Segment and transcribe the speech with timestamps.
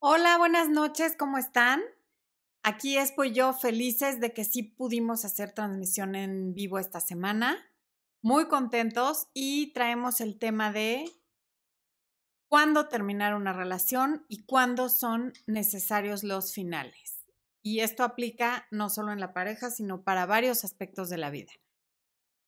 [0.00, 1.80] Hola, buenas noches, ¿cómo están?
[2.62, 7.58] Aquí es pues yo felices de que sí pudimos hacer transmisión en vivo esta semana.
[8.22, 11.04] Muy contentos y traemos el tema de
[12.46, 17.26] cuándo terminar una relación y cuándo son necesarios los finales.
[17.60, 21.50] Y esto aplica no solo en la pareja, sino para varios aspectos de la vida.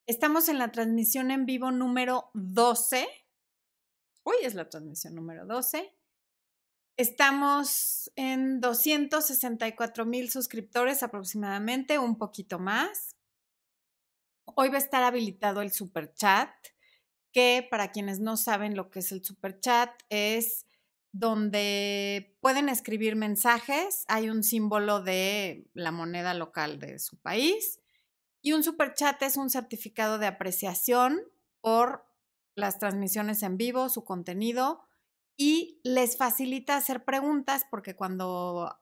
[0.07, 3.09] Estamos en la transmisión en vivo número 12.
[4.23, 5.97] Hoy es la transmisión número 12
[7.01, 13.17] Estamos en 264 mil suscriptores aproximadamente, un poquito más.
[14.45, 16.51] Hoy va a estar habilitado el super chat,
[17.33, 20.67] que para quienes no saben lo que es el super chat, es
[21.11, 24.05] donde pueden escribir mensajes.
[24.09, 27.81] Hay un símbolo de la moneda local de su país.
[28.43, 31.23] Y un super chat es un certificado de apreciación
[31.63, 32.05] por
[32.57, 34.83] las transmisiones en vivo, su contenido
[35.41, 38.79] y les facilita hacer preguntas porque cuando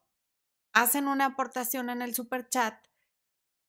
[0.73, 2.75] hacen una aportación en el super chat,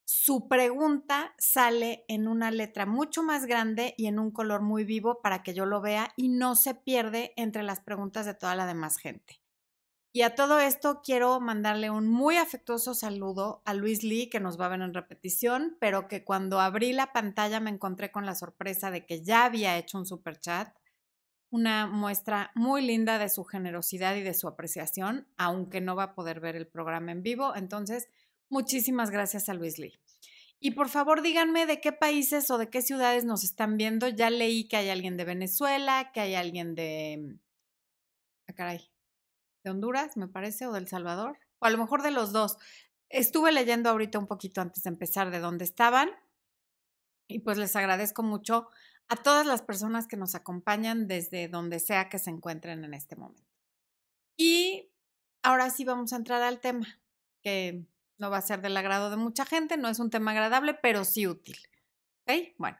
[0.04, 5.22] su pregunta sale en una letra mucho más grande y en un color muy vivo
[5.22, 8.66] para que yo lo vea y no se pierde entre las preguntas de toda la
[8.66, 9.40] demás gente.
[10.12, 14.60] Y a todo esto quiero mandarle un muy afectuoso saludo a Luis Lee, que nos
[14.60, 18.34] va a ver en repetición, pero que cuando abrí la pantalla me encontré con la
[18.34, 20.74] sorpresa de que ya había hecho un super chat
[21.50, 26.14] una muestra muy linda de su generosidad y de su apreciación, aunque no va a
[26.14, 27.54] poder ver el programa en vivo.
[27.56, 28.08] Entonces,
[28.48, 30.00] muchísimas gracias a Luis Lee.
[30.60, 34.08] Y por favor díganme de qué países o de qué ciudades nos están viendo.
[34.08, 37.38] Ya leí que hay alguien de Venezuela, que hay alguien de...
[38.46, 38.90] Ah, caray.
[39.64, 41.38] De Honduras, me parece, o del Salvador.
[41.58, 42.58] O a lo mejor de los dos.
[43.08, 46.10] Estuve leyendo ahorita un poquito antes de empezar de dónde estaban.
[47.26, 48.68] Y pues les agradezco mucho
[49.10, 53.16] a todas las personas que nos acompañan desde donde sea que se encuentren en este
[53.16, 53.42] momento.
[54.38, 54.88] Y
[55.42, 56.86] ahora sí vamos a entrar al tema,
[57.42, 57.84] que
[58.18, 61.04] no va a ser del agrado de mucha gente, no es un tema agradable, pero
[61.04, 61.58] sí útil.
[62.22, 62.54] ¿Ok?
[62.56, 62.78] Bueno.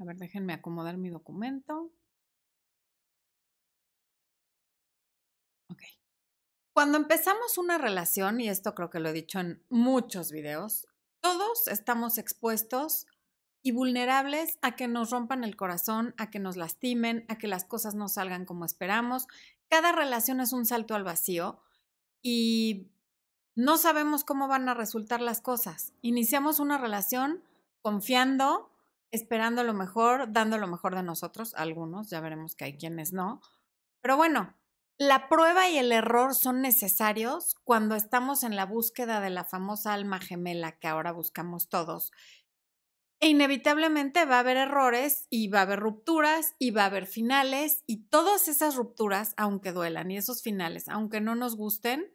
[0.00, 1.92] A ver, déjenme acomodar mi documento.
[5.70, 5.82] Ok.
[6.74, 10.88] Cuando empezamos una relación, y esto creo que lo he dicho en muchos videos,
[11.20, 13.06] todos estamos expuestos
[13.66, 17.64] y vulnerables a que nos rompan el corazón, a que nos lastimen, a que las
[17.64, 19.26] cosas no salgan como esperamos.
[19.68, 21.58] Cada relación es un salto al vacío
[22.22, 22.92] y
[23.56, 25.92] no sabemos cómo van a resultar las cosas.
[26.00, 27.42] Iniciamos una relación
[27.82, 28.70] confiando,
[29.10, 33.40] esperando lo mejor, dando lo mejor de nosotros, algunos, ya veremos que hay quienes no.
[34.00, 34.54] Pero bueno,
[34.96, 39.92] la prueba y el error son necesarios cuando estamos en la búsqueda de la famosa
[39.92, 42.12] alma gemela que ahora buscamos todos
[43.20, 47.06] e inevitablemente va a haber errores y va a haber rupturas y va a haber
[47.06, 52.12] finales y todas esas rupturas, aunque duelan y esos finales, aunque no nos gusten,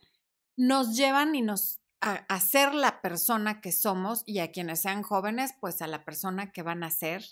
[0.56, 5.54] nos llevan y nos a, ser la persona que somos y a quienes sean jóvenes,
[5.60, 7.24] pues a la persona que van a ser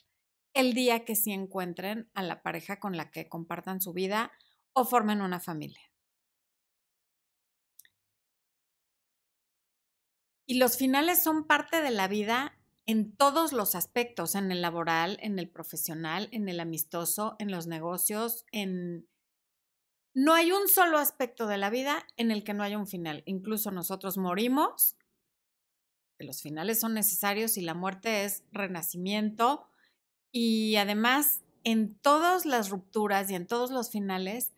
[0.53, 4.31] el día que sí encuentren a la pareja con la que compartan su vida
[4.73, 5.81] o formen una familia.
[10.45, 12.58] Y los finales son parte de la vida
[12.89, 17.67] en todos los aspectos, en el laboral, en el profesional, en el amistoso, en los
[17.67, 19.07] negocios, en...
[20.15, 23.21] No hay un solo aspecto de la vida en el que no haya un final.
[23.27, 24.97] Incluso nosotros morimos,
[26.17, 29.69] los finales son necesarios y la muerte es renacimiento.
[30.31, 34.51] Y además, en todas las rupturas y en todos los finales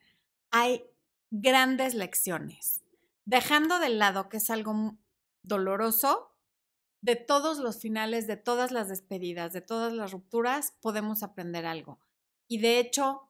[0.52, 0.86] hay
[1.32, 2.82] grandes lecciones.
[3.26, 4.96] Dejando de lado que es algo
[5.44, 6.31] doloroso,
[7.02, 12.00] de todos los finales, de todas las despedidas, de todas las rupturas, podemos aprender algo.
[12.48, 13.28] Y de hecho,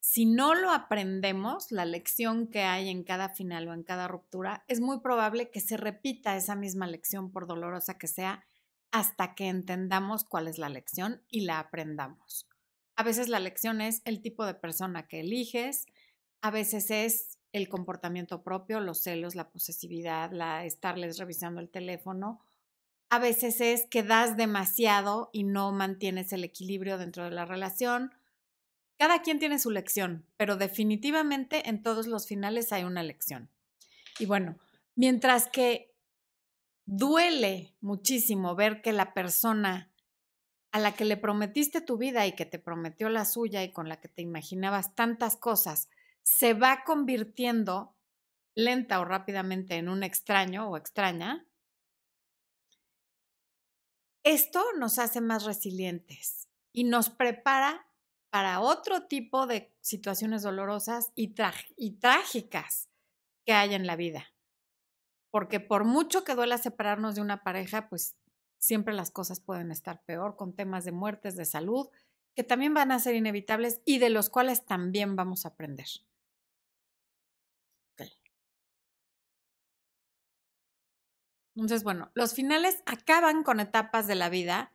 [0.00, 4.64] si no lo aprendemos, la lección que hay en cada final o en cada ruptura,
[4.68, 8.44] es muy probable que se repita esa misma lección, por dolorosa que sea,
[8.92, 12.48] hasta que entendamos cuál es la lección y la aprendamos.
[12.94, 15.86] A veces la lección es el tipo de persona que eliges,
[16.40, 22.45] a veces es el comportamiento propio, los celos, la posesividad, la estarles revisando el teléfono,
[23.08, 28.12] a veces es que das demasiado y no mantienes el equilibrio dentro de la relación.
[28.98, 33.50] Cada quien tiene su lección, pero definitivamente en todos los finales hay una lección.
[34.18, 34.56] Y bueno,
[34.94, 35.94] mientras que
[36.86, 39.90] duele muchísimo ver que la persona
[40.72, 43.88] a la que le prometiste tu vida y que te prometió la suya y con
[43.88, 45.88] la que te imaginabas tantas cosas,
[46.22, 47.94] se va convirtiendo
[48.54, 51.46] lenta o rápidamente en un extraño o extraña,
[54.26, 57.86] esto nos hace más resilientes y nos prepara
[58.28, 62.88] para otro tipo de situaciones dolorosas y, trágicas
[63.44, 64.26] que hay en la vida.
[65.30, 68.16] Porque por mucho que duela separarnos de una pareja, pues
[68.58, 71.88] siempre las cosas pueden estar peor con temas de muertes, de salud,
[72.34, 75.86] que también van a ser inevitables y de los cuales también vamos a aprender.
[81.56, 84.70] Entonces, bueno, los finales acaban con etapas de la vida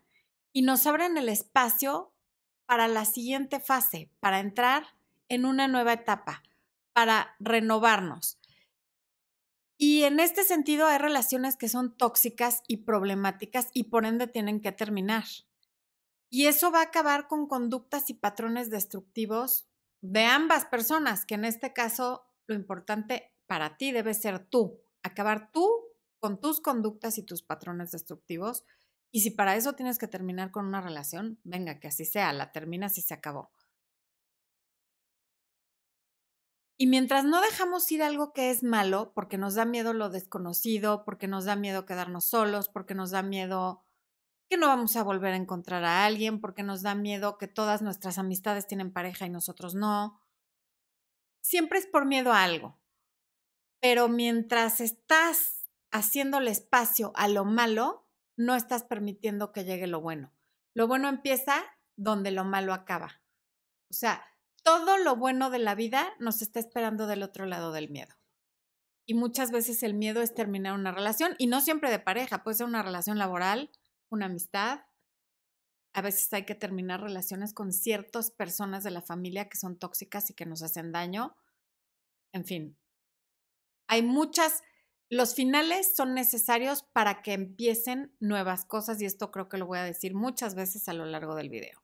[0.51, 2.11] y nos abren el espacio
[2.65, 4.87] para la siguiente fase, para entrar
[5.29, 6.41] en una nueva etapa,
[6.91, 8.39] para renovarnos.
[9.77, 14.59] Y en este sentido hay relaciones que son tóxicas y problemáticas y por ende tienen
[14.59, 15.25] que terminar.
[16.29, 19.67] Y eso va a acabar con conductas y patrones destructivos
[20.01, 25.51] de ambas personas, que en este caso lo importante para ti debe ser tú, acabar
[25.51, 25.90] tú
[26.21, 28.63] con tus conductas y tus patrones destructivos.
[29.11, 32.53] Y si para eso tienes que terminar con una relación, venga, que así sea, la
[32.53, 33.51] terminas y se acabó.
[36.77, 41.03] Y mientras no dejamos ir algo que es malo, porque nos da miedo lo desconocido,
[41.05, 43.83] porque nos da miedo quedarnos solos, porque nos da miedo
[44.49, 47.81] que no vamos a volver a encontrar a alguien, porque nos da miedo que todas
[47.81, 50.21] nuestras amistades tienen pareja y nosotros no.
[51.41, 52.79] Siempre es por miedo a algo.
[53.79, 55.60] Pero mientras estás
[55.91, 58.07] haciéndole espacio a lo malo,
[58.37, 60.33] no estás permitiendo que llegue lo bueno.
[60.73, 61.63] Lo bueno empieza
[61.95, 63.21] donde lo malo acaba.
[63.89, 64.23] O sea,
[64.63, 68.15] todo lo bueno de la vida nos está esperando del otro lado del miedo.
[69.05, 72.57] Y muchas veces el miedo es terminar una relación, y no siempre de pareja, puede
[72.57, 73.71] ser una relación laboral,
[74.09, 74.81] una amistad.
[75.93, 80.29] A veces hay que terminar relaciones con ciertas personas de la familia que son tóxicas
[80.29, 81.35] y que nos hacen daño.
[82.31, 82.77] En fin,
[83.87, 84.63] hay muchas
[85.11, 89.77] los finales son necesarios para que empiecen nuevas cosas y esto creo que lo voy
[89.77, 91.83] a decir muchas veces a lo largo del video.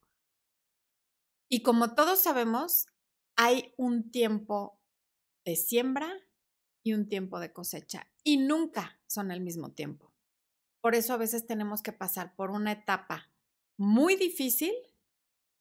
[1.50, 2.88] Y como todos sabemos,
[3.36, 4.82] hay un tiempo
[5.44, 6.10] de siembra
[6.84, 10.14] y un tiempo de cosecha y nunca son al mismo tiempo.
[10.80, 13.30] Por eso a veces tenemos que pasar por una etapa
[13.78, 14.72] muy difícil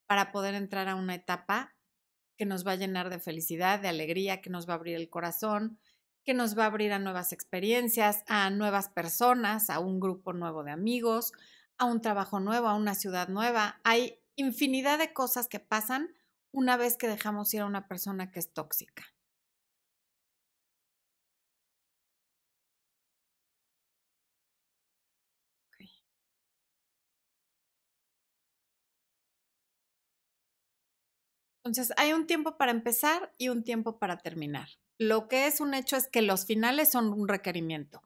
[0.07, 1.75] para poder entrar a una etapa
[2.37, 5.11] que nos va a llenar de felicidad, de alegría, que nos va a abrir el
[5.11, 5.81] corazón,
[6.27, 10.65] que nos va a abrir a nuevas experiencias, a nuevas personas, a un grupo nuevo
[10.65, 11.33] de amigos,
[11.79, 13.81] a un trabajo nuevo, a una ciudad nueva.
[13.85, 16.09] Hay infinidad de cosas que pasan
[16.53, 19.05] una vez que dejamos ir a una persona que es tóxica.
[31.65, 34.69] Entonces, hay un tiempo para empezar y un tiempo para terminar.
[34.99, 38.03] Lo que es un hecho es que los finales son un requerimiento.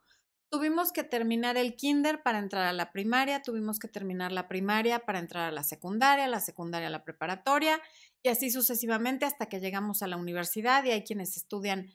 [0.51, 4.99] Tuvimos que terminar el kinder para entrar a la primaria, tuvimos que terminar la primaria
[5.07, 7.81] para entrar a la secundaria, la secundaria a la preparatoria
[8.21, 11.89] y así sucesivamente hasta que llegamos a la universidad y hay quienes estudian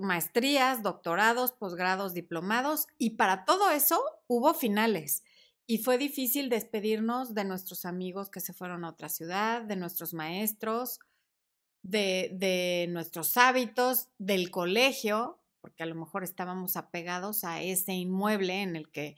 [0.00, 5.22] maestrías, doctorados, posgrados, diplomados y para todo eso hubo finales.
[5.66, 10.14] Y fue difícil despedirnos de nuestros amigos que se fueron a otra ciudad, de nuestros
[10.14, 10.98] maestros,
[11.82, 18.76] de, nuestros hábitos, del colegio, porque a lo mejor estábamos apegados a ese inmueble en
[18.76, 19.16] el que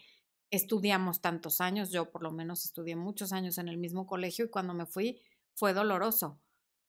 [0.51, 1.91] estudiamos tantos años.
[1.91, 5.21] Yo por lo menos estudié muchos años en el mismo colegio y cuando me fui
[5.55, 6.41] fue doloroso.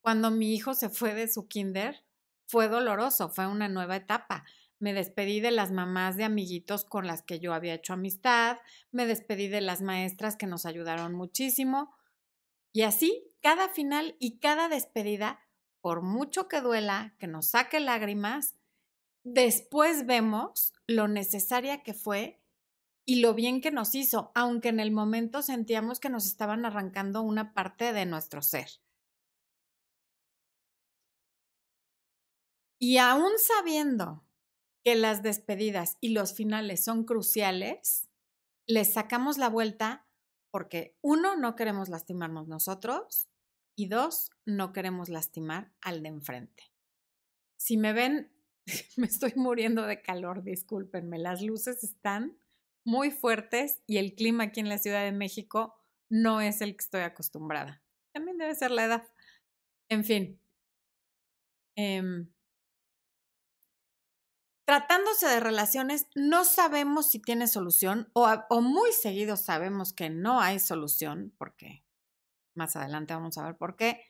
[0.02, 2.04] Cuando mi hijo se fue de su kinder,
[2.48, 4.44] fue doloroso, fue una nueva etapa.
[4.78, 8.58] Me despedí de las mamás de amiguitos con las que yo había hecho amistad,
[8.92, 11.96] me despedí de las maestras que nos ayudaron muchísimo.
[12.74, 15.40] Y así, cada final y cada despedida
[15.86, 18.56] por mucho que duela, que nos saque lágrimas,
[19.24, 22.42] después vemos lo necesaria que fue
[23.06, 27.22] y lo bien que nos hizo, aunque en el momento sentíamos que nos estaban arrancando
[27.22, 28.68] una parte de nuestro ser.
[32.80, 34.26] Y aún sabiendo
[34.84, 38.10] que las despedidas y los finales son cruciales,
[38.66, 40.08] les sacamos la vuelta
[40.50, 43.30] porque uno, no queremos lastimarnos nosotros
[43.76, 46.64] y dos, no queremos lastimar al de enfrente.
[47.58, 48.32] Si me ven,
[48.98, 52.38] me estoy muriendo de calor, discúlpenme, las luces están
[52.86, 55.76] muy fuertes y el clima aquí en la Ciudad de México
[56.10, 57.84] no es el que estoy acostumbrada.
[58.14, 59.04] También debe ser la edad.
[59.90, 60.40] En fin.
[61.76, 62.32] Em,
[64.66, 70.40] tratándose de relaciones, no sabemos si tiene solución o, o muy seguido sabemos que no
[70.40, 71.85] hay solución porque
[72.56, 74.02] más adelante vamos a ver por qué,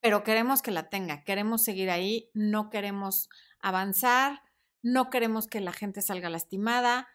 [0.00, 3.28] pero queremos que la tenga, queremos seguir ahí, no queremos
[3.60, 4.42] avanzar,
[4.82, 7.08] no queremos que la gente salga lastimada,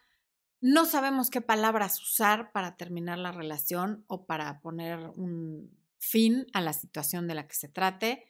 [0.62, 6.62] no sabemos qué palabras usar para terminar la relación o para poner un fin a
[6.62, 8.28] la situación de la que se trate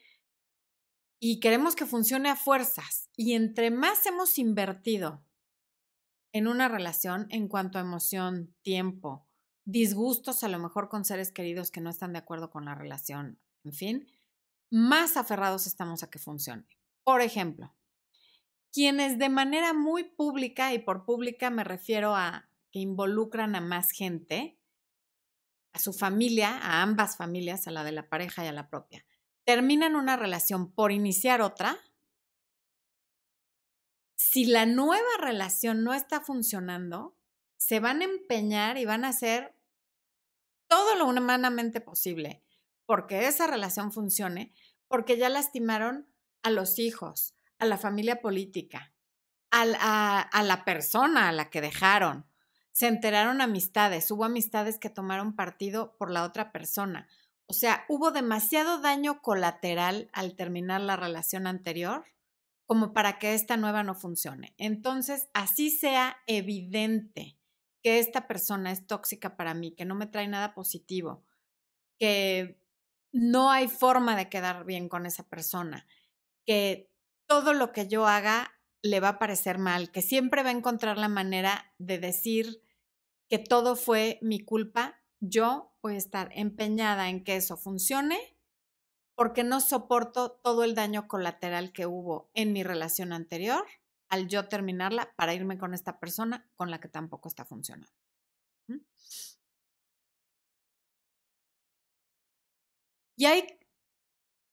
[1.20, 3.10] y queremos que funcione a fuerzas.
[3.16, 5.24] Y entre más hemos invertido
[6.32, 9.27] en una relación en cuanto a emoción, tiempo,
[9.68, 13.38] disgustos a lo mejor con seres queridos que no están de acuerdo con la relación,
[13.66, 14.08] en fin,
[14.72, 16.66] más aferrados estamos a que funcione.
[17.04, 17.76] Por ejemplo,
[18.72, 23.92] quienes de manera muy pública, y por pública me refiero a que involucran a más
[23.92, 24.58] gente,
[25.74, 29.06] a su familia, a ambas familias, a la de la pareja y a la propia,
[29.44, 31.78] terminan una relación por iniciar otra,
[34.16, 37.18] si la nueva relación no está funcionando,
[37.58, 39.57] se van a empeñar y van a hacer
[40.68, 42.44] todo lo humanamente posible
[42.88, 44.54] porque esa relación funcione,
[44.88, 46.08] porque ya lastimaron
[46.42, 48.94] a los hijos, a la familia política,
[49.52, 52.26] a, la persona a la que dejaron.
[52.72, 57.08] Se enteraron amistades, hubo amistades que tomaron partido por la otra persona.
[57.46, 62.06] O sea, hubo demasiado daño colateral al terminar la relación anterior
[62.66, 64.54] como para que esta nueva no funcione.
[64.58, 67.37] Entonces, así sea evidente
[67.88, 71.24] que esta persona es tóxica para mí, que no me trae nada positivo,
[71.98, 72.60] que
[73.14, 75.88] no hay forma de quedar bien con esa persona,
[76.46, 76.92] que
[77.30, 78.52] todo lo que yo haga
[78.82, 82.62] le va a parecer mal, que siempre va a encontrar la manera de decir
[83.30, 88.20] que todo fue mi culpa, yo voy a estar empeñada en que eso funcione
[89.16, 93.66] porque no soporto todo el daño colateral que hubo en mi relación anterior
[94.10, 97.92] al yo terminarla para irme con esta persona con la que tampoco está funcionando.
[103.16, 103.58] Y hay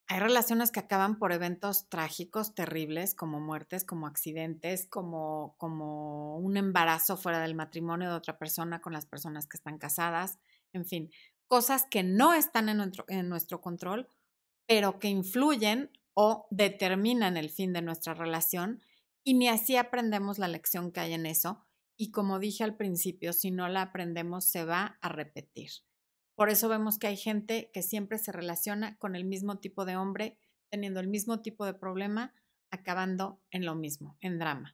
[0.07, 6.59] hay relaciones que acaban por eventos trágicos, terribles, como muertes, como accidentes, como, como un
[6.59, 10.39] embarazo fuera del matrimonio de otra persona con las personas que están casadas,
[10.75, 11.11] en fin,
[11.47, 14.09] cosas que no están en nuestro, en nuestro control,
[14.67, 18.85] pero que influyen o determinan el fin de nuestra relación
[19.25, 21.65] y ni así aprendemos la lección que hay en eso.
[21.97, 25.71] Y como dije al principio, si no la aprendemos, se va a repetir.
[26.37, 29.97] Por eso vemos que hay gente que siempre se relaciona con el mismo tipo de
[29.97, 30.39] hombre,
[30.71, 32.35] teniendo el mismo tipo de problema,
[32.71, 34.73] acabando en lo mismo, en drama.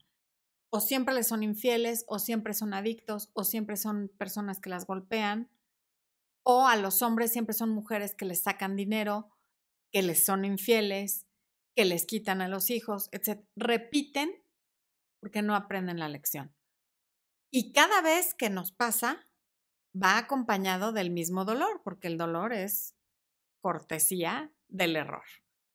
[0.70, 4.86] O siempre les son infieles, o siempre son adictos, o siempre son personas que las
[4.86, 5.50] golpean,
[6.42, 9.28] o a los hombres siempre son mujeres que les sacan dinero,
[9.92, 11.26] que les son infieles,
[11.76, 13.44] que les quitan a los hijos, etc.
[13.56, 14.30] Repiten
[15.20, 16.54] porque no aprenden la lección.
[17.52, 19.26] Y cada vez que nos pasa,
[19.94, 22.96] va acompañado del mismo dolor, porque el dolor es
[23.60, 25.24] cortesía del error.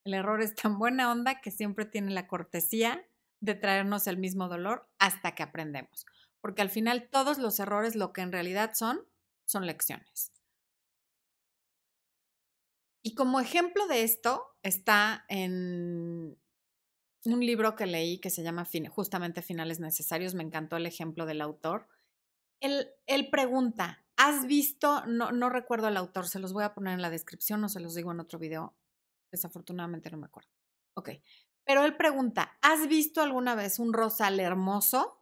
[0.06, 3.06] El error es tan buena onda que siempre tiene la cortesía
[3.42, 6.06] de traernos el mismo dolor hasta que aprendemos,
[6.42, 9.06] porque al final todos los errores lo que en realidad son
[9.46, 10.32] son lecciones.
[13.04, 16.40] Y como ejemplo de esto está en
[17.26, 20.36] un libro que leí que se llama justamente Finales Necesarios.
[20.36, 21.88] Me encantó el ejemplo del autor.
[22.60, 27.02] Él, pregunta, ¿Has visto, no, no recuerdo el autor, se los voy a poner en
[27.02, 28.78] la descripción o se los digo en otro video,
[29.30, 30.50] desafortunadamente no me acuerdo.
[30.96, 31.10] Ok,
[31.66, 35.22] pero él pregunta, ¿has visto alguna vez un rosal hermoso?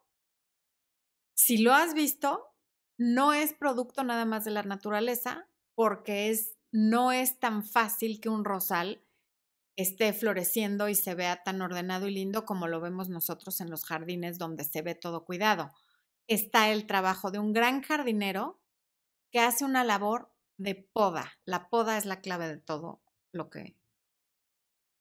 [1.34, 2.54] Si lo has visto,
[3.00, 8.30] no es producto nada más de la naturaleza, porque es, no es tan fácil que
[8.30, 9.04] un rosal
[9.76, 13.86] esté floreciendo y se vea tan ordenado y lindo como lo vemos nosotros en los
[13.86, 15.72] jardines donde se ve todo cuidado.
[16.28, 18.62] Está el trabajo de un gran jardinero
[19.32, 21.34] que hace una labor de poda.
[21.46, 23.02] La poda es la clave de todo
[23.32, 23.76] lo que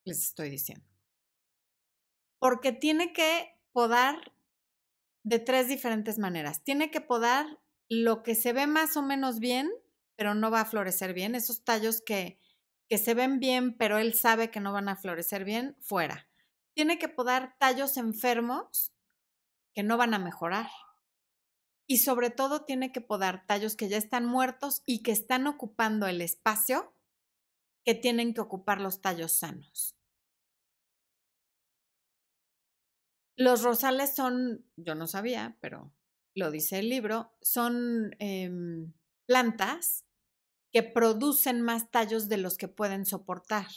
[0.05, 0.85] les estoy diciendo.
[2.39, 4.33] Porque tiene que podar
[5.23, 6.63] de tres diferentes maneras.
[6.63, 9.71] Tiene que podar lo que se ve más o menos bien,
[10.15, 11.35] pero no va a florecer bien.
[11.35, 12.39] Esos tallos que,
[12.93, 16.29] que se ven bien, pero él sabe que no van a florecer bien, fuera.
[16.75, 18.93] Tiene que podar tallos enfermos
[19.73, 20.69] que no van a mejorar
[21.87, 26.05] y sobre todo tiene que podar tallos que ya están muertos y que están ocupando
[26.05, 26.95] el espacio
[27.83, 29.97] que tienen que ocupar los tallos sanos.
[33.35, 35.91] Los rosales son, yo no sabía, pero
[36.35, 38.93] lo dice el libro, son em,
[39.25, 40.05] plantas
[40.73, 43.67] que producen más tallos de los que pueden soportar.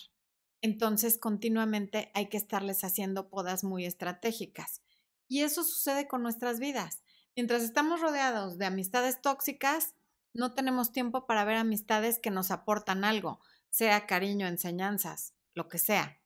[0.63, 4.83] Entonces, continuamente hay que estarles haciendo podas muy estratégicas.
[5.29, 7.03] Y eso sucede con nuestras vidas.
[7.37, 9.95] Mientras estamos rodeados de amistades tóxicas,
[10.33, 15.79] no tenemos tiempo para ver amistades que nos aportan algo, sea cariño, enseñanzas, lo que
[15.79, 16.19] sea.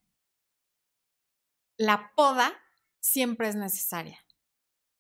[1.77, 2.53] La poda
[3.01, 4.25] siempre es necesaria.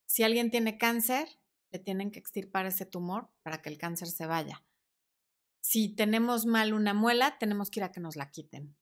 [0.06, 1.28] Si alguien tiene cáncer,
[1.70, 4.64] le tienen que extirpar ese tumor para que el cáncer se vaya.
[5.60, 8.76] Si tenemos mal una muela, tenemos que ir a que nos la quiten.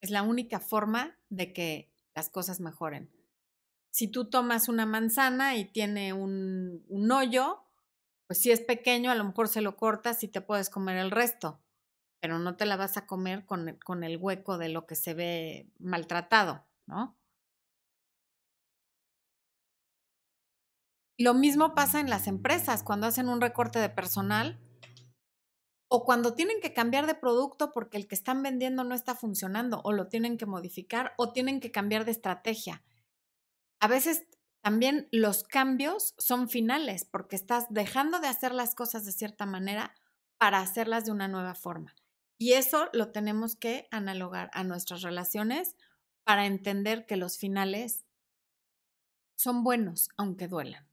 [0.00, 3.10] Es la única forma de que las cosas mejoren.
[3.90, 7.64] Si tú tomas una manzana y tiene un, un hoyo,
[8.26, 11.10] pues si es pequeño, a lo mejor se lo cortas y te puedes comer el
[11.10, 11.60] resto,
[12.20, 15.14] pero no te la vas a comer con, con el hueco de lo que se
[15.14, 17.16] ve maltratado, ¿no?
[21.16, 24.63] Lo mismo pasa en las empresas cuando hacen un recorte de personal
[25.96, 29.80] o cuando tienen que cambiar de producto porque el que están vendiendo no está funcionando
[29.84, 32.82] o lo tienen que modificar o tienen que cambiar de estrategia.
[33.78, 34.26] A veces
[34.60, 39.94] también los cambios son finales porque estás dejando de hacer las cosas de cierta manera
[40.36, 41.94] para hacerlas de una nueva forma.
[42.38, 45.76] Y eso lo tenemos que analogar a nuestras relaciones
[46.24, 48.04] para entender que los finales
[49.36, 50.88] son buenos, aunque duelan.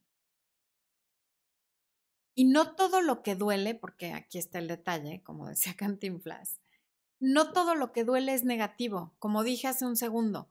[2.33, 6.59] Y no todo lo que duele, porque aquí está el detalle, como decía Cantinflas,
[7.19, 10.50] no todo lo que duele es negativo, como dije hace un segundo.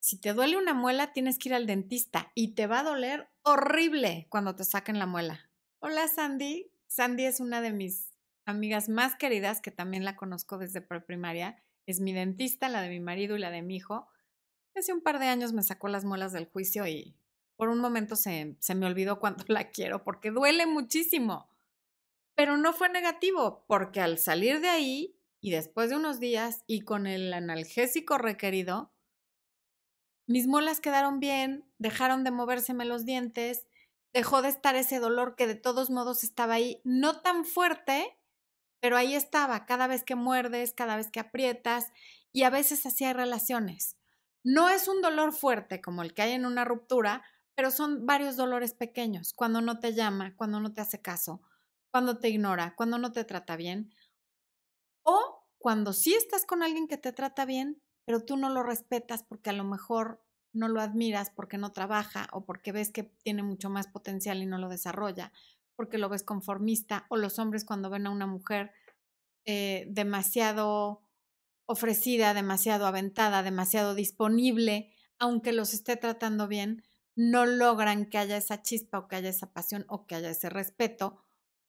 [0.00, 3.28] Si te duele una muela, tienes que ir al dentista y te va a doler
[3.42, 5.50] horrible cuando te saquen la muela.
[5.78, 6.70] Hola Sandy.
[6.86, 8.10] Sandy es una de mis
[8.46, 11.62] amigas más queridas, que también la conozco desde preprimaria.
[11.86, 14.08] Es mi dentista, la de mi marido y la de mi hijo.
[14.74, 17.16] Hace un par de años me sacó las muelas del juicio y
[17.60, 21.50] por un momento se, se me olvidó cuánto la quiero porque duele muchísimo.
[22.34, 26.80] Pero no fue negativo porque al salir de ahí y después de unos días y
[26.80, 28.94] con el analgésico requerido,
[30.26, 33.66] mis muelas quedaron bien, dejaron de movérseme los dientes,
[34.14, 38.16] dejó de estar ese dolor que de todos modos estaba ahí, no tan fuerte,
[38.80, 41.92] pero ahí estaba, cada vez que muerdes, cada vez que aprietas
[42.32, 43.98] y a veces hacía relaciones.
[44.42, 47.22] No es un dolor fuerte como el que hay en una ruptura,
[47.60, 51.42] pero son varios dolores pequeños, cuando no te llama, cuando no te hace caso,
[51.90, 53.92] cuando te ignora, cuando no te trata bien,
[55.02, 59.24] o cuando sí estás con alguien que te trata bien, pero tú no lo respetas
[59.24, 60.24] porque a lo mejor
[60.54, 64.46] no lo admiras porque no trabaja o porque ves que tiene mucho más potencial y
[64.46, 65.30] no lo desarrolla,
[65.76, 68.72] porque lo ves conformista, o los hombres cuando ven a una mujer
[69.44, 71.02] eh, demasiado
[71.66, 76.84] ofrecida, demasiado aventada, demasiado disponible, aunque los esté tratando bien,
[77.20, 80.48] no logran que haya esa chispa o que haya esa pasión o que haya ese
[80.48, 81.22] respeto,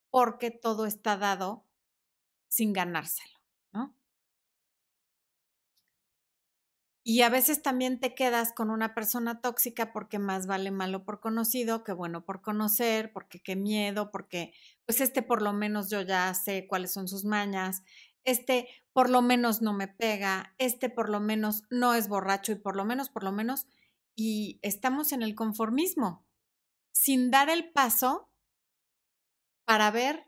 [0.09, 1.65] porque todo está dado
[2.49, 3.39] sin ganárselo,
[3.73, 3.95] ¿no?
[7.03, 11.19] Y a veces también te quedas con una persona tóxica porque más vale malo por
[11.19, 14.53] conocido que bueno por conocer, porque qué miedo, porque
[14.85, 17.83] pues este por lo menos yo ya sé cuáles son sus mañas,
[18.23, 22.55] este por lo menos no me pega, este por lo menos no es borracho y
[22.55, 23.67] por lo menos, por lo menos,
[24.23, 26.27] y estamos en el conformismo,
[26.91, 28.29] sin dar el paso
[29.65, 30.27] para ver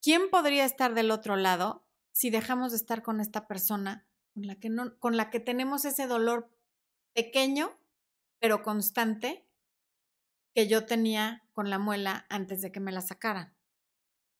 [0.00, 4.60] quién podría estar del otro lado si dejamos de estar con esta persona con la
[4.60, 6.56] que, no, con la que tenemos ese dolor
[7.14, 7.76] pequeño,
[8.38, 9.44] pero constante,
[10.54, 13.56] que yo tenía con la muela antes de que me la sacaran.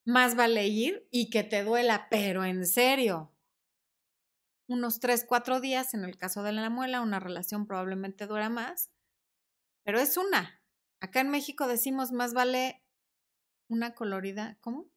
[0.05, 3.34] Más vale ir y que te duela, pero en serio,
[4.67, 8.91] unos tres, cuatro días, en el caso de la muela, una relación probablemente dura más,
[9.85, 10.63] pero es una.
[11.01, 12.83] Acá en México decimos más vale
[13.69, 14.91] una colorida, ¿cómo?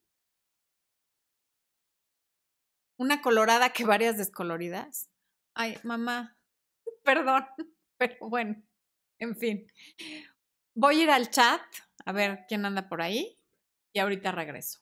[2.98, 5.10] Una colorada que varias descoloridas.
[5.54, 6.38] Ay, mamá,
[7.04, 7.46] perdón,
[7.98, 8.62] pero bueno,
[9.18, 9.66] en fin.
[10.74, 11.60] Voy a ir al chat
[12.04, 13.38] a ver quién anda por ahí
[13.92, 14.80] y ahorita regreso.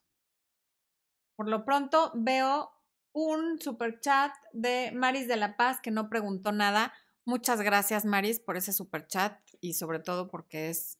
[1.37, 2.76] Por lo pronto veo
[3.17, 6.93] un super chat de Maris de la Paz que no preguntó nada.
[7.25, 10.99] Muchas gracias, Maris, por ese super chat y sobre todo porque es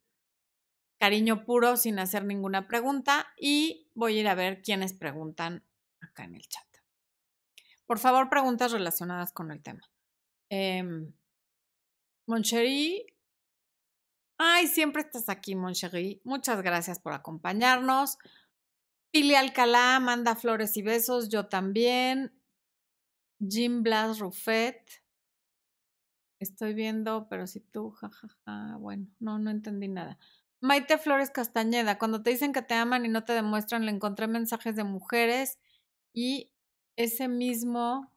[0.99, 3.27] cariño puro sin hacer ninguna pregunta.
[3.39, 5.63] Y voy a ir a ver quiénes preguntan
[6.01, 6.67] acá en el chat.
[7.85, 9.83] Por favor, preguntas relacionadas con el tema.
[10.49, 11.13] Eh.
[14.39, 16.23] Ay, siempre estás aquí, Moncherí.
[16.25, 18.17] Muchas gracias por acompañarnos.
[19.17, 22.39] Pili Alcalá manda flores y besos, yo también.
[23.41, 25.03] Jim Blas Ruffet.
[26.39, 30.19] Estoy viendo, pero si tú, jajaja, bueno, no, no entendí nada.
[30.61, 34.27] Maite Flores Castañeda, cuando te dicen que te aman y no te demuestran, le encontré
[34.27, 35.59] mensajes de mujeres
[36.13, 36.53] y
[36.97, 38.13] ese mismo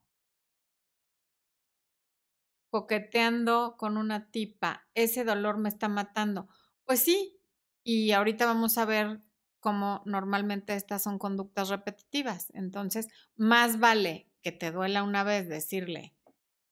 [2.72, 6.50] coqueteando con una tipa, ese dolor me está matando.
[6.84, 7.40] Pues sí,
[7.86, 9.22] y ahorita vamos a ver
[9.60, 12.52] como normalmente estas son conductas repetitivas.
[12.54, 16.16] Entonces, más vale que te duela una vez decirle,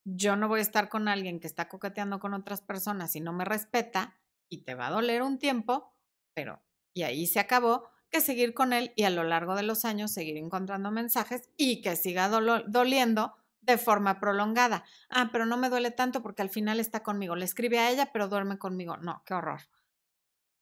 [0.06, 3.34] yo no voy a estar con alguien que está coqueteando con otras personas y no
[3.34, 4.18] me respeta
[4.50, 5.94] y te va a doler un tiempo,
[6.34, 6.62] pero
[6.94, 10.12] y ahí se acabó, que seguir con él y a lo largo de los años
[10.12, 14.86] seguir encontrando mensajes y que siga doliendo de forma prolongada.
[15.10, 17.36] Ah, pero no me duele tanto porque al final está conmigo.
[17.36, 18.98] Le escribe a ella, pero duerme conmigo.
[18.98, 19.62] No, qué horror.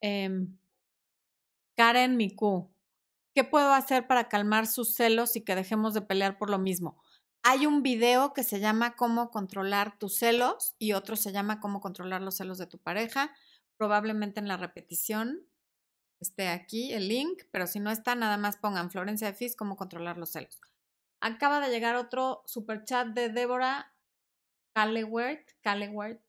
[0.01, 0.57] Em,
[1.75, 2.71] Karen Miku,
[3.33, 7.01] ¿qué puedo hacer para calmar sus celos y que dejemos de pelear por lo mismo?
[7.43, 11.81] Hay un video que se llama Cómo controlar tus celos y otro se llama Cómo
[11.81, 13.35] controlar los celos de tu pareja.
[13.77, 15.45] Probablemente en la repetición
[16.21, 19.75] esté aquí el link, pero si no está, nada más pongan Florencia de Fis, Cómo
[19.75, 20.59] controlar los celos.
[21.19, 23.93] Acaba de llegar otro super chat de Débora
[24.73, 26.21] Calewert, Calewert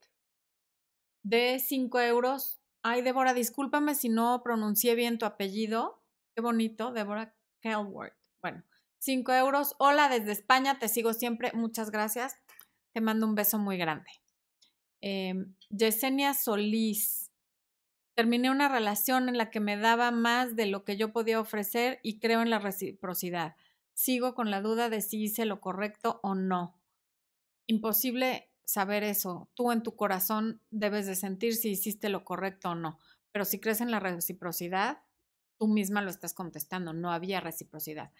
[1.23, 2.56] de 5 euros.
[2.89, 6.01] Ay, Débora, discúlpame si no pronuncié bien tu apellido.
[6.33, 8.15] Qué bonito, Débora Calewert.
[8.41, 8.63] Bueno,
[8.99, 9.75] 5 euros.
[9.77, 11.51] Hola desde España, te sigo siempre.
[11.51, 12.37] Muchas gracias.
[12.93, 14.09] Te mando un beso muy grande.
[15.01, 15.33] Eh,
[15.69, 17.29] Yesenia Solís.
[18.15, 21.99] Terminé una relación en la que me daba más de lo que yo podía ofrecer
[22.03, 23.57] y creo en la reciprocidad.
[23.95, 26.79] Sigo con la duda de si hice lo correcto o no.
[27.65, 29.49] Imposible saber eso.
[29.55, 32.99] Tú en tu corazón debes de sentir si hiciste lo correcto o no.
[33.31, 35.03] Pero si crees en la reciprocidad,
[35.57, 36.93] tú misma lo estás contestando.
[36.93, 38.11] No había reciprocidad.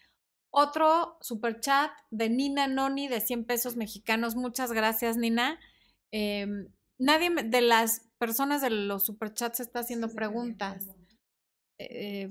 [0.49, 4.35] Otro super chat de Nina Noni de 100 pesos mexicanos.
[4.35, 5.59] Muchas gracias, Nina.
[6.11, 10.87] Em, nadie de las personas de los superchats está haciendo preguntas.
[11.77, 12.29] Eh,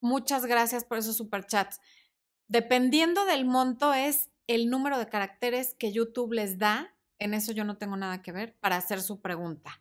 [0.00, 1.80] muchas gracias por esos superchats.
[2.48, 6.93] Dependiendo del monto es el número de caracteres que YouTube les da.
[7.24, 9.80] En eso yo no tengo nada que ver para hacer su pregunta.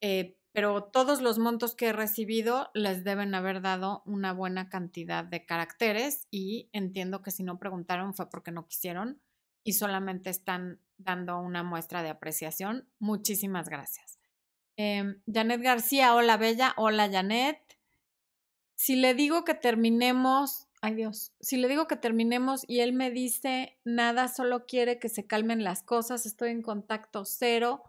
[0.00, 5.24] Eh, pero todos los montos que he recibido les deben haber dado una buena cantidad
[5.24, 9.20] de caracteres y entiendo que si no preguntaron fue porque no quisieron
[9.64, 12.88] y solamente están dando una muestra de apreciación.
[13.00, 14.20] Muchísimas gracias.
[14.76, 17.58] Eh, Janet García, hola Bella, hola Janet.
[18.76, 23.10] Si le digo que terminemos, ay Dios, si le digo que terminemos y él me
[23.10, 27.82] dice nada, solo quiere que se calmen las cosas, estoy en contacto cero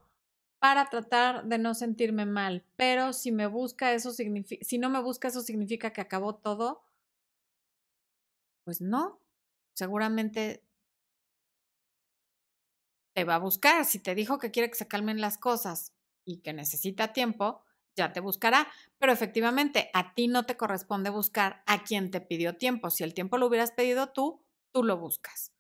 [0.60, 2.64] para tratar de no sentirme mal.
[2.78, 6.86] Pero si me busca eso significa, si no me busca eso significa que acabó todo.
[8.64, 9.20] Pues no,
[9.74, 10.64] seguramente
[13.14, 13.84] te va a buscar.
[13.84, 15.92] Si te dijo que quiere que se calmen las cosas
[16.24, 17.65] y que necesita tiempo,
[17.96, 18.68] ya te buscará.
[18.98, 22.90] Pero efectivamente, a ti no te corresponde buscar a quien te pidió tiempo.
[22.90, 25.52] Si el tiempo lo hubieras pedido tú, tú lo buscas.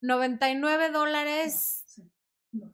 [0.00, 1.84] 99 dólares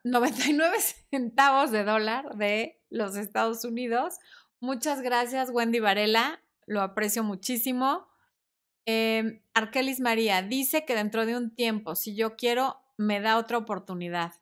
[0.04, 0.76] 99
[1.10, 4.18] centavos de dólar de los Estados Unidos.
[4.60, 6.40] Muchas gracias, Wendy Varela.
[6.66, 8.06] Lo aprecio muchísimo.
[8.86, 13.58] Eh, Arkelis María dice que dentro de un tiempo, si yo quiero, me da otra
[13.58, 14.32] oportunidad.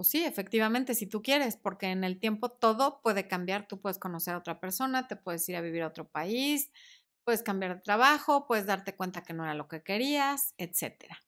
[0.00, 3.68] Pues sí, efectivamente, si tú quieres, porque en el tiempo todo puede cambiar.
[3.68, 6.72] Tú puedes conocer a otra persona, te puedes ir a vivir a otro país,
[7.22, 11.18] puedes cambiar de trabajo, puedes darte cuenta que no era lo que querías, etcétera.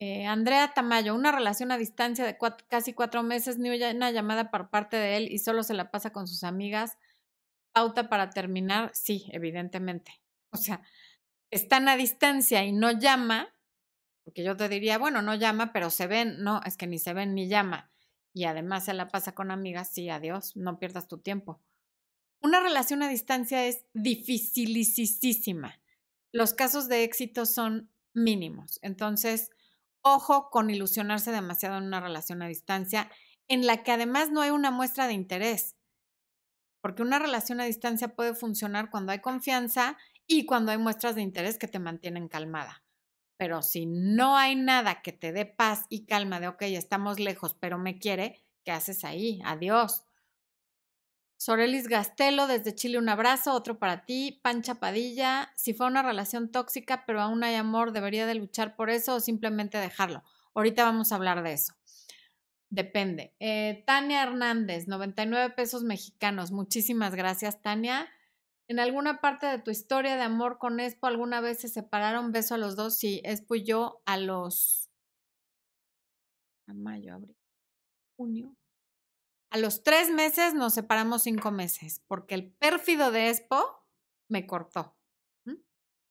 [0.00, 2.36] Eh, Andrea Tamayo, una relación a distancia de
[2.68, 6.10] casi cuatro meses, ni una llamada por parte de él y solo se la pasa
[6.10, 6.98] con sus amigas.
[7.72, 10.12] Pauta para terminar, sí, evidentemente.
[10.50, 10.82] O sea,
[11.50, 13.48] están a distancia y no llama,
[14.28, 17.14] porque yo te diría, bueno, no llama, pero se ven, no, es que ni se
[17.14, 17.90] ven ni llama.
[18.34, 21.62] Y además se la pasa con amigas, sí, adiós, no pierdas tu tiempo.
[22.42, 25.80] Una relación a distancia es dificilísima.
[26.30, 28.78] Los casos de éxito son mínimos.
[28.82, 29.48] Entonces,
[30.02, 33.10] Ojo con ilusionarse demasiado en una relación a distancia
[33.48, 35.74] en la que además no hay una muestra de interés.
[36.82, 41.22] Porque una relación a distancia puede funcionar cuando hay confianza y cuando hay muestras de
[41.22, 42.84] interés que te mantienen calmada.
[43.38, 47.54] Pero si no hay nada que te dé paz y calma de, ok, estamos lejos,
[47.54, 49.40] pero me quiere, ¿qué haces ahí?
[49.44, 50.04] Adiós.
[51.38, 54.40] Sorelis Gastelo, desde Chile, un abrazo, otro para ti.
[54.42, 58.90] Pancha Padilla, si fue una relación tóxica, pero aún hay amor, ¿debería de luchar por
[58.90, 60.24] eso o simplemente dejarlo?
[60.54, 61.74] Ahorita vamos a hablar de eso.
[62.70, 63.34] Depende.
[63.38, 66.50] Eh, Tania Hernández, 99 pesos mexicanos.
[66.50, 68.08] Muchísimas gracias, Tania.
[68.68, 72.32] ¿En alguna parte de tu historia de amor con Expo alguna vez se separaron?
[72.32, 72.98] Beso a los dos.
[72.98, 74.90] Sí, Expo y yo a los...
[76.66, 77.34] A mayo, abril,
[78.16, 78.54] junio,
[79.50, 83.86] a los tres meses nos separamos cinco meses porque el pérfido de Expo
[84.28, 84.94] me cortó.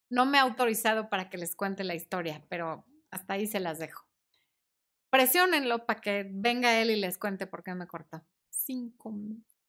[0.10, 3.78] No me ha autorizado para que les cuente la historia, pero hasta ahí se las
[3.78, 4.08] dejo.
[5.10, 8.26] Presiónenlo para que venga él y les cuente por qué me cortó.
[8.50, 9.60] Cinco meses.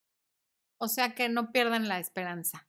[0.78, 2.67] O sea que no pierdan la esperanza.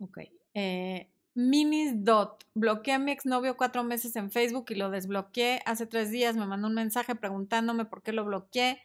[0.00, 0.18] Ok.
[0.54, 2.44] Eh, Minis Dot.
[2.54, 5.62] Bloqueé a mi exnovio cuatro meses en Facebook y lo desbloqueé.
[5.66, 8.80] Hace tres días me mandó un mensaje preguntándome por qué lo bloqueé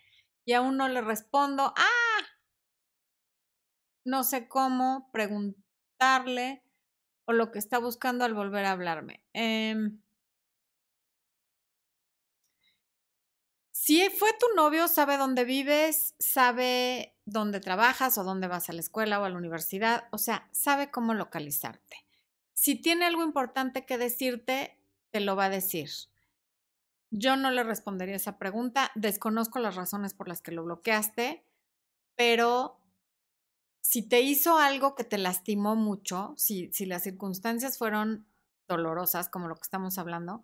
[0.45, 1.73] y aún no le respondo.
[1.78, 2.04] ¡Ah!
[4.06, 6.63] no sé cómo preguntarle
[7.26, 9.23] o lo que está buscando al volver a hablarme.
[9.34, 10.02] Em,
[13.71, 18.82] si fue tu novio, sabe dónde vives, sabe dónde trabajas o dónde vas a la
[18.82, 22.06] escuela o a la universidad, o sea, sabe cómo localizarte.
[22.54, 24.78] Si tiene algo importante que decirte,
[25.12, 25.90] te lo va a decir.
[27.12, 31.46] Yo no le respondería esa pregunta, desconozco las razones por las que lo bloqueaste,
[32.16, 32.80] pero
[33.82, 38.26] si te hizo algo que te lastimó mucho, si, si las circunstancias fueron
[38.68, 40.44] dolorosas, como lo que estamos hablando,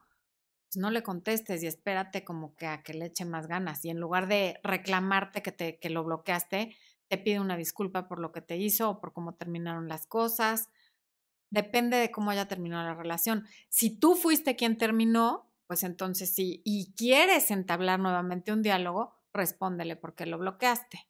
[0.76, 3.84] no le contestes y espérate como que a que le eche más ganas.
[3.86, 6.76] Y en lugar de reclamarte que, te, que lo bloqueaste,
[7.08, 10.70] te pide una disculpa por lo que te hizo o por cómo terminaron las cosas.
[11.52, 13.46] Depende de cómo haya terminado la relación.
[13.70, 19.96] Si tú fuiste quien terminó, pues entonces sí, y quieres entablar nuevamente un diálogo, respóndele
[19.96, 21.08] porque lo bloqueaste.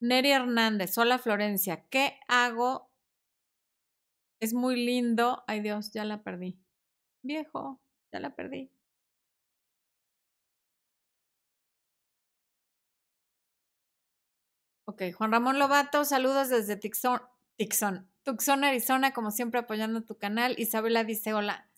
[0.00, 2.90] Neri Hernández, hola Florencia, ¿qué hago?
[4.40, 5.44] Es muy lindo.
[5.46, 6.61] Ay Dios, ya la perdí.
[7.22, 7.80] Viejo,
[8.12, 8.70] ya la perdí.
[14.84, 17.20] Ok, Juan Ramón Lobato, saludos desde Tixon,
[17.56, 20.54] Tixon, Tucson, Arizona, como siempre apoyando tu canal.
[20.58, 21.68] Isabela dice, hola.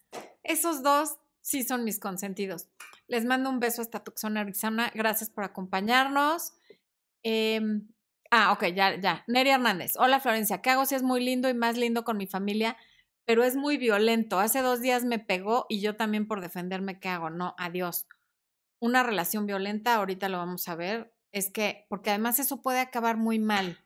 [0.43, 2.69] Esos dos sí son mis consentidos.
[3.07, 4.91] Les mando un beso hasta Tucson, Arizona.
[4.95, 6.55] Gracias por acompañarnos.
[7.23, 7.61] Eh,
[8.37, 9.23] Ah, ok, ya, ya.
[9.29, 9.93] Neri Hernández.
[9.97, 12.77] Hola Florencia, ¿qué hago si es muy lindo y más lindo con mi familia?
[13.27, 14.39] Pero es muy violento.
[14.39, 17.31] Hace dos días me pegó y yo también por defenderme, ¿qué hago?
[17.31, 18.07] No, adiós.
[18.81, 23.17] Una relación violenta, ahorita lo vamos a ver, es que, porque además eso puede acabar
[23.17, 23.85] muy mal.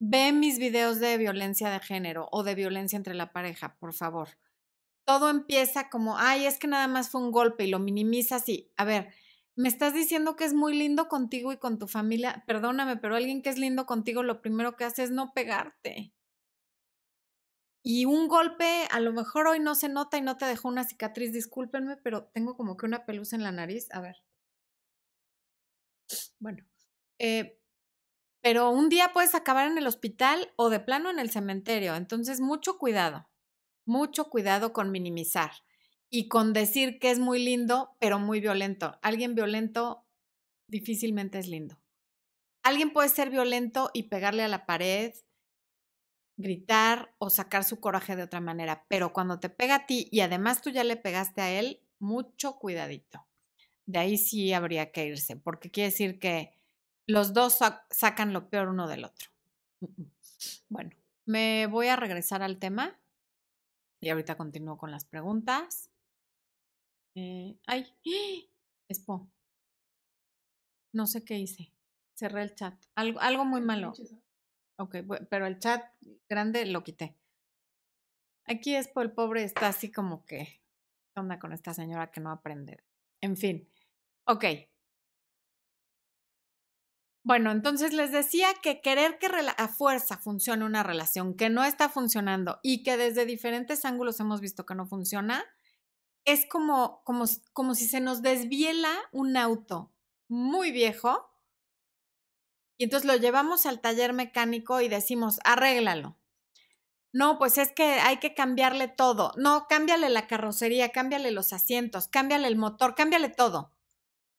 [0.00, 4.28] Ve mis videos de violencia de género o de violencia entre la pareja, por favor.
[5.04, 8.70] Todo empieza como, ay, es que nada más fue un golpe y lo minimizas y,
[8.76, 9.12] a ver,
[9.56, 12.44] me estás diciendo que es muy lindo contigo y con tu familia.
[12.46, 16.14] Perdóname, pero alguien que es lindo contigo lo primero que hace es no pegarte.
[17.90, 20.84] Y un golpe, a lo mejor hoy no se nota y no te dejó una
[20.84, 23.88] cicatriz, discúlpenme, pero tengo como que una pelusa en la nariz.
[23.92, 24.22] A ver.
[26.38, 26.66] Bueno.
[27.18, 27.58] Eh,
[28.42, 31.94] pero un día puedes acabar en el hospital o de plano en el cementerio.
[31.94, 33.30] Entonces, mucho cuidado.
[33.86, 35.52] Mucho cuidado con minimizar
[36.10, 38.98] y con decir que es muy lindo, pero muy violento.
[39.00, 40.06] Alguien violento
[40.66, 41.80] difícilmente es lindo.
[42.62, 45.14] Alguien puede ser violento y pegarle a la pared,
[46.38, 50.20] gritar o sacar su coraje de otra manera, pero cuando te pega a ti y
[50.20, 53.26] además tú ya le pegaste a él, mucho cuidadito.
[53.86, 56.56] De ahí sí habría que irse, porque quiere decir que
[57.06, 57.58] los dos
[57.90, 59.28] sacan lo peor uno del otro.
[60.68, 60.90] Bueno,
[61.26, 63.00] me voy a regresar al tema
[64.00, 65.90] y ahorita continúo con las preguntas.
[67.16, 67.92] Eh, ay,
[68.88, 69.28] Expo.
[70.92, 71.72] No sé qué hice.
[72.14, 72.74] Cerré el chat.
[72.94, 73.92] Algo, algo muy malo.
[74.78, 74.96] Ok,
[75.28, 75.84] pero el chat
[76.28, 77.16] grande lo quité.
[78.44, 80.62] Aquí Expo, el pobre, está así como que.
[81.12, 82.84] ¿Qué onda con esta señora que no aprende?
[83.20, 83.68] En fin.
[84.24, 84.44] Ok.
[87.24, 91.88] Bueno, entonces les decía que querer que a fuerza funcione una relación que no está
[91.88, 95.44] funcionando y que desde diferentes ángulos hemos visto que no funciona,
[96.24, 99.92] es como, como, como si se nos desviela un auto
[100.28, 101.27] muy viejo
[102.78, 106.16] y entonces lo llevamos al taller mecánico y decimos, arréglalo.
[107.12, 109.32] No, pues es que hay que cambiarle todo.
[109.36, 113.72] No, cámbiale la carrocería, cámbiale los asientos, cámbiale el motor, cámbiale todo.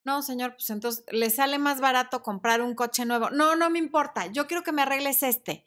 [0.05, 3.29] No, señor, pues entonces le sale más barato comprar un coche nuevo.
[3.31, 5.65] No, no me importa, yo quiero que me arregles este.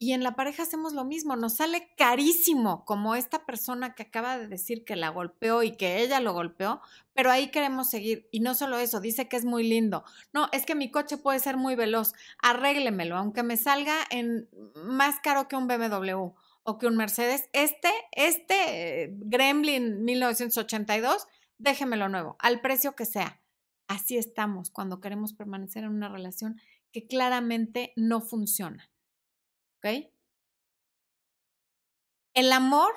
[0.00, 4.38] Y en la pareja hacemos lo mismo, nos sale carísimo, como esta persona que acaba
[4.38, 6.80] de decir que la golpeó y que ella lo golpeó,
[7.14, 8.28] pero ahí queremos seguir.
[8.30, 10.04] Y no solo eso, dice que es muy lindo.
[10.32, 15.18] No, es que mi coche puede ser muy veloz, arréglemelo, aunque me salga en más
[15.18, 16.30] caro que un BMW
[16.62, 17.48] o que un Mercedes.
[17.52, 21.26] Este, este eh, Gremlin 1982,
[21.58, 23.42] déjemelo nuevo, al precio que sea.
[23.88, 26.60] Así estamos cuando queremos permanecer en una relación
[26.92, 28.88] que claramente no funciona.
[29.78, 30.10] ¿Ok?
[32.34, 32.92] El amor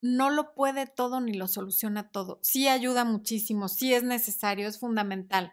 [0.00, 2.38] no lo puede todo ni lo soluciona todo.
[2.42, 5.52] Sí ayuda muchísimo, sí es necesario, es fundamental,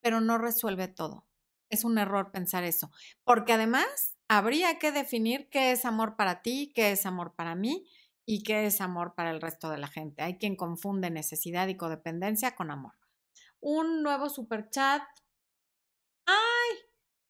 [0.00, 1.26] pero no resuelve todo.
[1.70, 2.90] Es un error pensar eso,
[3.24, 7.86] porque además habría que definir qué es amor para ti, qué es amor para mí
[8.26, 10.22] y qué es amor para el resto de la gente.
[10.22, 12.94] Hay quien confunde necesidad y codependencia con amor.
[13.60, 15.02] Un nuevo super chat.
[15.02, 15.21] ¡Ay!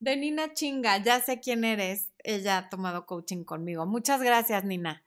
[0.03, 3.87] De Nina Chinga, ya sé quién eres ella ha tomado coaching conmigo.
[3.87, 5.05] Muchas gracias, Nina.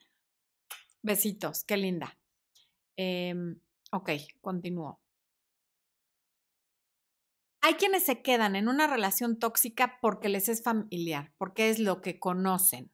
[1.02, 2.18] Besitos, qué linda.
[2.96, 3.36] Eh,
[3.92, 5.02] ok, continúo.
[7.60, 12.02] hay quienes se quedan en una relación tóxica porque les es familiar, porque es lo
[12.02, 12.90] que conocen.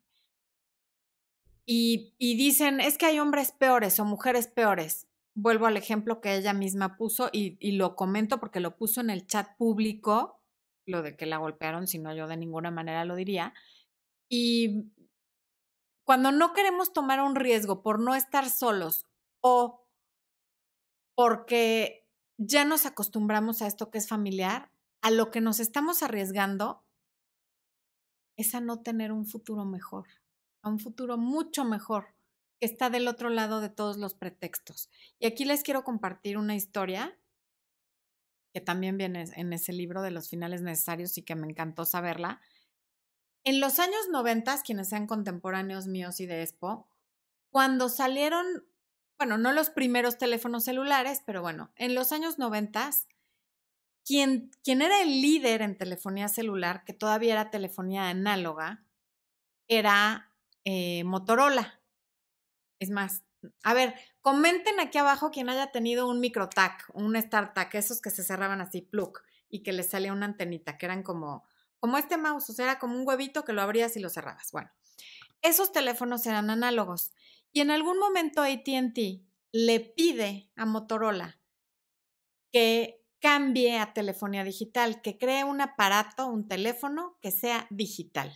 [1.67, 5.07] Y, dicen, es que hay hombres peores o mujeres peores.
[5.35, 9.11] Vuelvo al ejemplo que ella misma puso y, y lo comento porque lo puso en
[9.11, 10.40] el chat público,
[10.91, 13.54] lo de que la golpearon, si no yo de ninguna manera lo diría.
[14.30, 14.91] Y
[16.06, 19.08] cuando no queremos tomar un riesgo por no estar solos
[19.41, 19.88] o
[21.15, 26.86] porque ya nos acostumbramos a esto que es familiar, a lo que nos estamos arriesgando
[28.38, 30.08] es a no tener un futuro mejor,
[30.63, 32.15] a un futuro mucho mejor,
[32.60, 34.89] que está del otro lado de todos los pretextos.
[35.19, 37.19] Y aquí les quiero compartir una historia
[38.53, 42.41] que también viene en ese libro de los finales necesarios y que me encantó saberla.
[43.43, 46.87] En los años 90, quienes sean contemporáneos míos y de Expo,
[47.49, 48.65] cuando salieron
[49.21, 52.89] bueno, no los primeros teléfonos celulares, pero bueno, en los años 90,
[54.03, 58.83] quien, quien era el líder en telefonía celular, que todavía era telefonía análoga,
[59.67, 60.33] era
[60.65, 61.79] eh, Motorola.
[62.79, 63.21] Es más,
[63.63, 68.23] a ver, comenten aquí abajo quien haya tenido un microtac, un StarTAC, esos que se
[68.23, 71.43] cerraban así, plug, y que les salía una antenita, que eran como,
[71.80, 74.51] como este mouse, o sea, era como un huevito que lo abrías y lo cerrabas.
[74.51, 74.71] Bueno,
[75.41, 77.12] esos teléfonos eran análogos.
[77.51, 78.97] Y en algún momento ATT
[79.51, 81.39] le pide a Motorola
[82.51, 88.34] que cambie a telefonía digital, que cree un aparato, un teléfono que sea digital,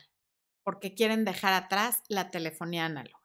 [0.64, 3.25] porque quieren dejar atrás la telefonía análoga.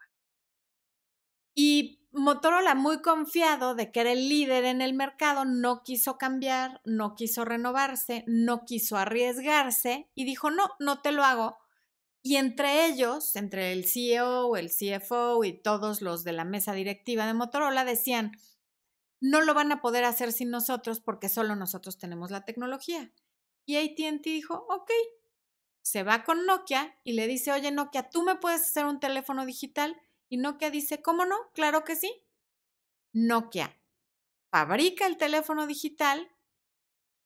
[1.63, 6.81] Y Motorola, muy confiado de que era el líder en el mercado, no quiso cambiar,
[6.87, 11.59] no quiso renovarse, no quiso arriesgarse y dijo, no, no te lo hago
[12.23, 17.27] y entre ellos, entre el CEO, el CFO y todos los de la mesa directiva
[17.27, 18.33] de Motorola decían,
[19.21, 23.13] no lo van a poder hacer sin nosotros porque solo nosotros tenemos la tecnología.
[23.67, 24.91] Y ATT dijo, ok,
[25.83, 29.45] se va con Nokia y le dice, oye Nokia, ¿tú me puedes hacer un teléfono
[29.45, 29.95] digital?
[30.31, 31.37] Y Nokia dice, ¿cómo no?
[31.53, 32.25] Claro que sí.
[33.13, 33.77] Nokia
[34.51, 36.29] fabrica el teléfono digital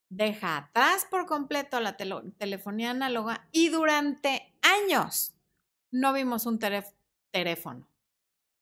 [0.09, 5.35] deja atrás por completo la telefonía análoga y durante años
[5.91, 7.89] no vimos un teléfono.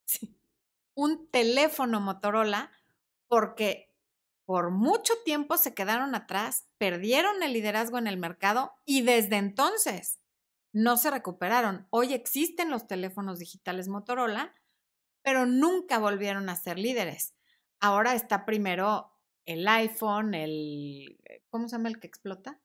[0.94, 2.70] Un teléfono Motorola
[3.26, 3.90] porque
[4.44, 10.21] por mucho tiempo se quedaron atrás, perdieron el liderazgo en el mercado y desde entonces
[10.72, 11.86] no se recuperaron.
[11.90, 14.54] Hoy existen los teléfonos digitales Motorola,
[15.22, 17.34] pero nunca volvieron a ser líderes.
[17.80, 19.12] Ahora está primero
[19.44, 22.60] el iPhone, el, eh, ¿cómo se llama el que explota?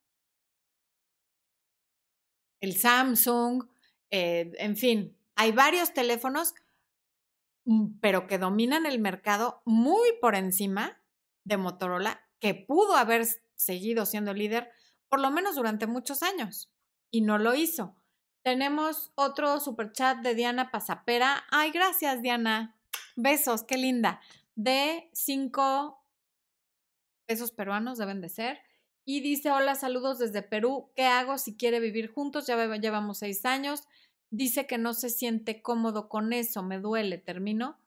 [2.60, 3.67] El Samsung,
[4.10, 6.54] eh, en fin, hay varios teléfonos,
[7.65, 11.02] mm, pero que dominan el mercado muy por encima
[11.43, 14.72] de Motorola, que pudo haber seguido siendo líder
[15.10, 16.72] por lo menos durante muchos años
[17.12, 17.97] y no lo hizo.
[18.48, 21.44] Tenemos otro super chat de Diana Pasapera.
[21.52, 22.78] Ay, gracias, Diana.
[23.18, 24.22] Besos, qué linda.
[24.56, 26.02] De cinco
[27.26, 28.60] pesos peruanos deben de ser.
[29.04, 30.94] Y dice, hola, saludos desde Perú.
[30.96, 32.48] ¿Qué hago si quiere vivir juntos?
[32.48, 33.84] Ya llevamos seis años.
[34.30, 37.78] Dice que no se siente cómodo con eso, me duele, termino.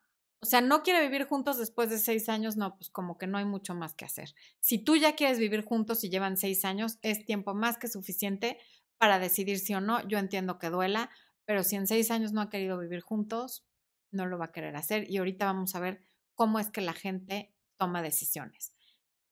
[0.42, 3.38] O sea, no quiere vivir juntos después de seis años, no, pues como que no
[3.38, 4.34] hay mucho más que hacer.
[4.60, 8.58] Si tú ya quieres vivir juntos y llevan seis años, es tiempo más que suficiente
[9.00, 10.06] para decidir sí o no.
[10.06, 11.10] Yo entiendo que duela,
[11.46, 13.66] pero si en seis años no ha querido vivir juntos,
[14.12, 15.10] no lo va a querer hacer.
[15.10, 18.74] Y ahorita vamos a ver cómo es que la gente toma decisiones.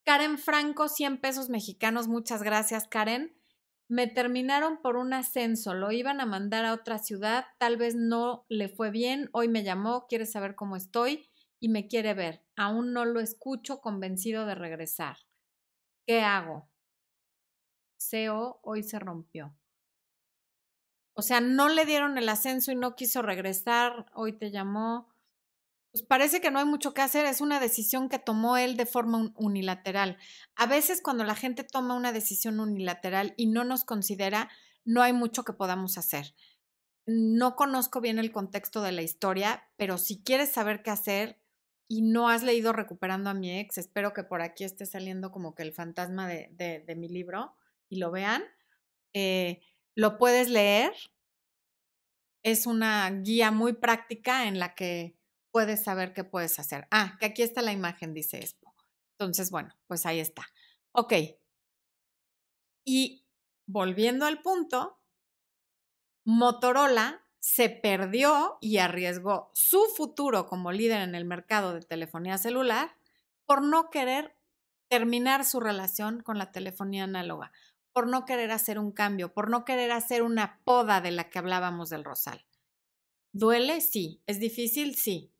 [0.04, 2.09] Karen Franco, 100 pesos mexicanos.
[2.09, 3.37] Muchas gracias, Karen.
[3.88, 8.46] Me terminaron por un ascenso, lo iban a mandar a otra ciudad, tal vez no
[8.48, 11.28] le fue bien, hoy me llamó, quiere saber cómo estoy
[11.61, 12.42] y me quiere ver.
[12.57, 15.16] Aún no lo escucho convencido de regresar.
[16.07, 16.67] ¿Qué hago?
[17.99, 19.55] CEO hoy se rompió.
[21.15, 25.09] O sea, no le dieron el ascenso y no quiso regresar, hoy te llamó
[25.93, 28.87] pues parece que no hay mucho que hacer, es una decisión que tomó él de
[28.87, 30.19] forma unilateral.
[30.55, 34.51] A veces cuando la gente toma una decisión unilateral y no nos considera,
[34.85, 36.35] no hay mucho que podamos hacer.
[37.07, 41.40] No conozco bien el contexto de la historia, pero si quieres saber qué hacer
[41.88, 45.55] y no has leído Recuperando a mi ex, espero que por aquí esté saliendo como
[45.55, 47.57] que el fantasma de, mi libro
[47.89, 48.45] y lo vean.
[49.15, 49.61] Eh,
[49.95, 50.93] lo puedes leer.
[52.43, 55.17] Es una guía muy práctica en la que
[55.51, 56.87] puedes saber qué puedes hacer.
[56.91, 58.75] Ah, que aquí está la imagen, dice Expo.
[59.19, 60.47] Entonces, bueno, pues ahí está.
[60.93, 61.13] Ok.
[62.85, 63.27] Y
[63.67, 65.01] volviendo al punto,
[66.25, 72.97] Motorola se perdió y arriesgó su futuro como líder en el mercado de telefonía celular
[73.47, 74.37] por no querer
[74.89, 77.53] terminar su relación con la telefonía análoga,
[77.99, 81.40] por no querer hacer un cambio, por no querer hacer una poda de la que
[81.40, 82.46] hablábamos del rosal.
[83.33, 83.81] ¿Duele?
[83.81, 84.23] Sí.
[84.29, 84.94] ¿Es difícil?
[84.94, 85.33] Sí.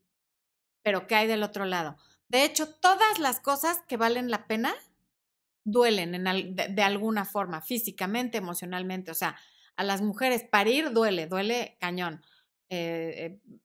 [0.83, 1.95] Pero ¿qué hay del otro lado?
[2.27, 4.75] De hecho, todas las cosas que valen la pena
[5.63, 6.21] duelen
[6.53, 9.09] de, alguna forma, físicamente, emocionalmente.
[9.11, 9.37] O sea,
[9.77, 12.25] a las mujeres parir duele, duele cañón.
[12.67, 13.59] Eh, eh,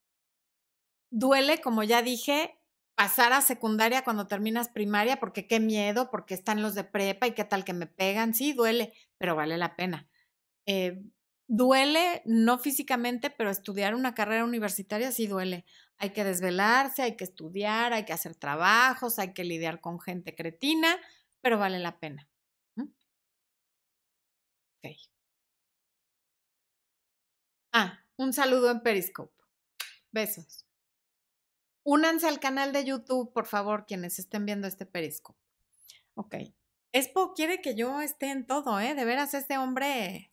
[1.11, 2.61] duele, como ya dije,
[2.95, 7.33] pasar a secundaria cuando terminas primaria, porque qué miedo, porque están los de prepa y
[7.33, 8.35] qué tal que me pegan.
[8.35, 10.09] Sí, duele, pero vale la pena.
[10.67, 11.03] Eh,
[11.49, 15.65] duele, no físicamente, pero estudiar una carrera universitaria sí duele.
[15.99, 20.35] Hay que desvelarse, hay que estudiar, hay que hacer trabajos, hay que lidiar con gente
[20.35, 20.97] cretina,
[21.43, 22.29] pero vale la pena.
[27.73, 29.35] Ah, un saludo en Periscope.
[30.13, 30.64] Besos.
[31.85, 35.39] Únanse al canal de YouTube, por favor, quienes estén viendo este Periscope.
[36.15, 36.37] Ok.
[36.93, 38.95] Espo quiere que yo esté en todo, ¿eh?
[38.95, 40.33] De veras, este hombre.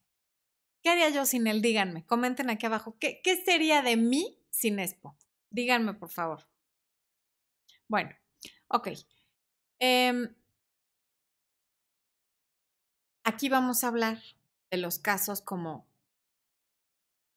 [0.81, 1.61] ¿Qué haría yo sin él?
[1.61, 2.05] Díganme.
[2.05, 2.97] Comenten aquí abajo.
[2.99, 5.17] ¿Qué, qué sería de mí sin Espo?
[5.49, 6.47] Díganme, por favor.
[7.87, 8.11] Bueno,
[8.69, 8.89] ok.
[9.79, 10.29] Eh,
[13.23, 14.17] Aquí vamos a hablar
[14.71, 15.87] de los casos como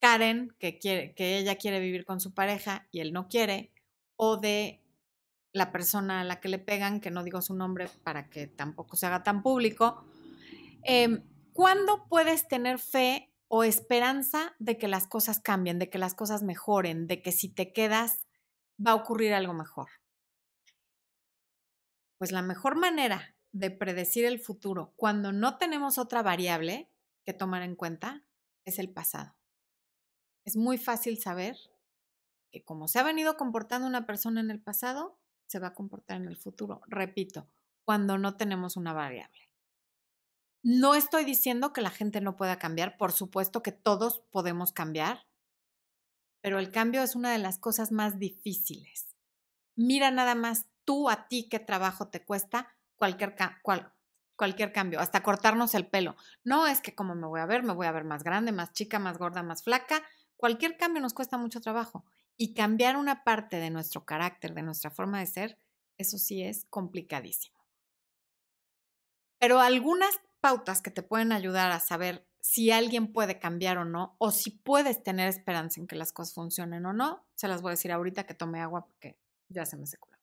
[0.00, 3.73] Karen, que, quiere, que ella quiere vivir con su pareja y él no quiere,
[4.16, 4.82] o de
[5.52, 8.96] la persona a la que le pegan, que no digo su nombre para que tampoco
[8.96, 10.04] se haga tan público.
[10.82, 16.14] Eh, ¿Cuándo puedes tener fe o esperanza de que las cosas cambien, de que las
[16.14, 18.26] cosas mejoren, de que si te quedas
[18.84, 19.88] va a ocurrir algo mejor?
[22.18, 26.90] Pues la mejor manera de predecir el futuro cuando no tenemos otra variable
[27.24, 28.24] que tomar en cuenta
[28.64, 29.36] es el pasado.
[30.44, 31.56] Es muy fácil saber
[32.62, 36.28] como se ha venido comportando una persona en el pasado, se va a comportar en
[36.28, 36.82] el futuro.
[36.86, 37.48] Repito,
[37.84, 39.50] cuando no tenemos una variable.
[40.62, 45.26] No estoy diciendo que la gente no pueda cambiar, por supuesto que todos podemos cambiar,
[46.40, 49.14] pero el cambio es una de las cosas más difíciles.
[49.76, 53.34] Mira nada más tú a ti qué trabajo te cuesta cualquier,
[54.36, 56.16] cualquier cambio, hasta cortarnos el pelo.
[56.44, 58.72] No es que como me voy a ver, me voy a ver más grande, más
[58.72, 60.02] chica, más gorda, más flaca.
[60.36, 62.04] Cualquier cambio nos cuesta mucho trabajo.
[62.36, 65.58] Y cambiar una parte de nuestro carácter, de nuestra forma de ser,
[65.98, 67.58] eso sí es complicadísimo.
[69.38, 74.16] Pero algunas pautas que te pueden ayudar a saber si alguien puede cambiar o no,
[74.18, 77.70] o si puedes tener esperanza en que las cosas funcionen o no, se las voy
[77.70, 79.18] a decir ahorita que tome agua porque
[79.48, 80.14] ya se me secó.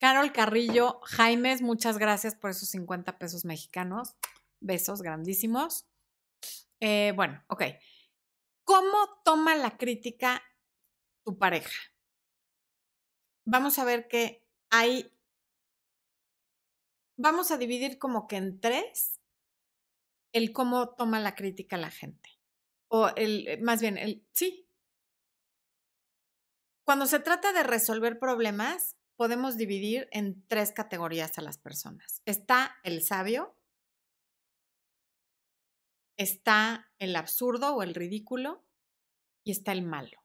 [0.00, 4.14] Carol Carrillo, Jaimes, muchas gracias por esos 50 pesos mexicanos.
[4.60, 5.86] Besos grandísimos.
[6.80, 7.62] Eh, bueno, ok.
[8.64, 10.42] ¿Cómo toma la crítica
[11.24, 11.78] tu pareja?
[13.46, 15.10] Vamos a ver que hay,
[17.16, 19.20] vamos a dividir como que en tres
[20.32, 22.30] el cómo toma la crítica la gente.
[22.88, 24.68] O el, eh, más bien, el, sí.
[26.84, 32.22] Cuando se trata de resolver problemas, podemos dividir en tres categorías a las personas.
[32.24, 33.57] Está el sabio,
[36.18, 38.66] está el absurdo o el ridículo
[39.44, 40.20] y está el malo.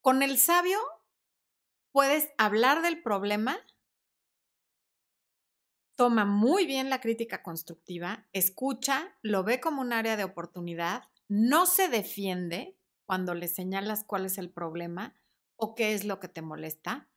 [0.00, 0.78] Con el sabio
[1.90, 3.58] puedes hablar del problema,
[5.96, 11.66] toma muy bien la crítica constructiva, escucha, lo ve como un área de oportunidad, no
[11.66, 15.16] se defiende cuando le señalas cuál es el problema
[15.56, 17.08] o qué es lo que te molesta,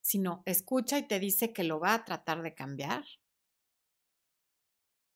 [0.00, 3.04] sino escucha y te dice que lo va a tratar de cambiar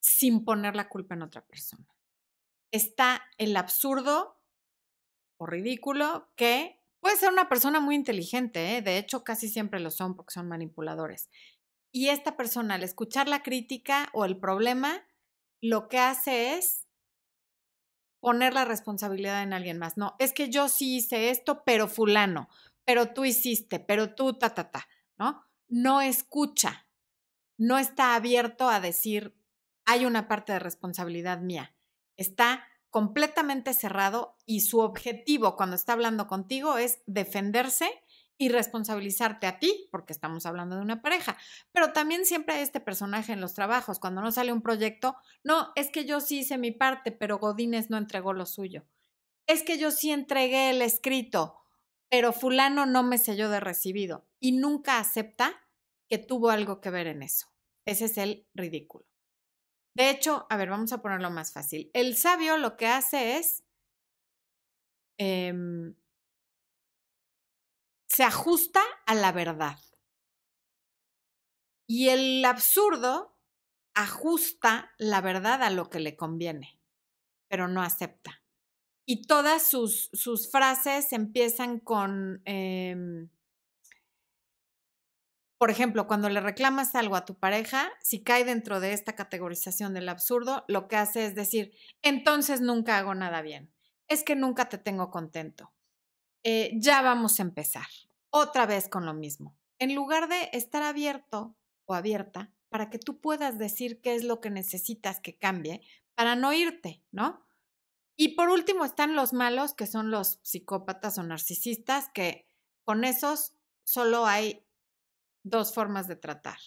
[0.04, 1.88] sin poner la culpa en otra persona.
[2.70, 4.38] Está el absurdo
[5.38, 8.82] o ridículo que puede ser una persona muy inteligente, ¿eh?
[8.82, 11.30] de hecho casi siempre lo son porque son manipuladores.
[11.90, 15.06] Y esta persona al escuchar la crítica o el problema,
[15.62, 16.86] lo que hace es
[18.20, 19.96] poner la responsabilidad en alguien más.
[19.96, 22.50] No, es que yo sí hice esto, pero fulano,
[22.84, 24.86] pero tú hiciste, pero tú, ta, ta, ta,
[25.16, 25.42] ¿no?
[25.68, 26.86] No escucha,
[27.56, 29.34] no está abierto a decir,
[29.84, 31.74] hay una parte de responsabilidad mía.
[32.16, 37.90] Está completamente cerrado y su objetivo cuando está hablando contigo es defenderse
[38.36, 41.36] y responsabilizarte a ti, porque estamos hablando de una pareja.
[41.72, 45.72] Pero también siempre hay este personaje en los trabajos, cuando no sale un proyecto, no,
[45.76, 48.84] es que yo sí hice mi parte, pero Godínez no entregó lo suyo.
[49.46, 51.56] Es que yo sí entregué el escrito,
[52.08, 55.52] pero fulano no me selló de recibido y nunca acepta
[56.08, 57.48] que tuvo algo que ver en eso.
[57.84, 59.13] Ese es el ridículo.
[59.94, 61.90] De hecho, a ver, vamos a ponerlo más fácil.
[61.94, 63.64] El sabio lo que hace es
[65.18, 65.94] em,
[68.08, 69.78] se ajusta a la verdad.
[71.86, 73.36] Y el absurdo
[73.94, 76.80] ajusta la verdad a lo que le conviene,
[77.48, 78.42] pero no acepta.
[79.06, 83.30] Y todas sus, sus frases empiezan con, em,
[85.64, 89.94] por ejemplo, cuando le reclamas algo a tu pareja, si cae dentro de esta categorización
[89.94, 93.72] del absurdo, lo que hace es decir, entonces nunca hago nada bien,
[94.06, 95.72] es que nunca te tengo contento,
[96.42, 97.86] eh, ya vamos a empezar,
[98.28, 99.56] otra vez con lo mismo.
[99.78, 101.56] En lugar de estar abierto
[101.86, 105.80] o abierta para que tú puedas decir qué es lo que necesitas que cambie
[106.14, 107.42] para no irte, ¿no?
[108.16, 112.50] Y por último están los malos, que son los psicópatas o narcisistas, que
[112.84, 113.54] con esos
[113.84, 114.60] solo hay
[115.44, 116.58] dos formas de tratar.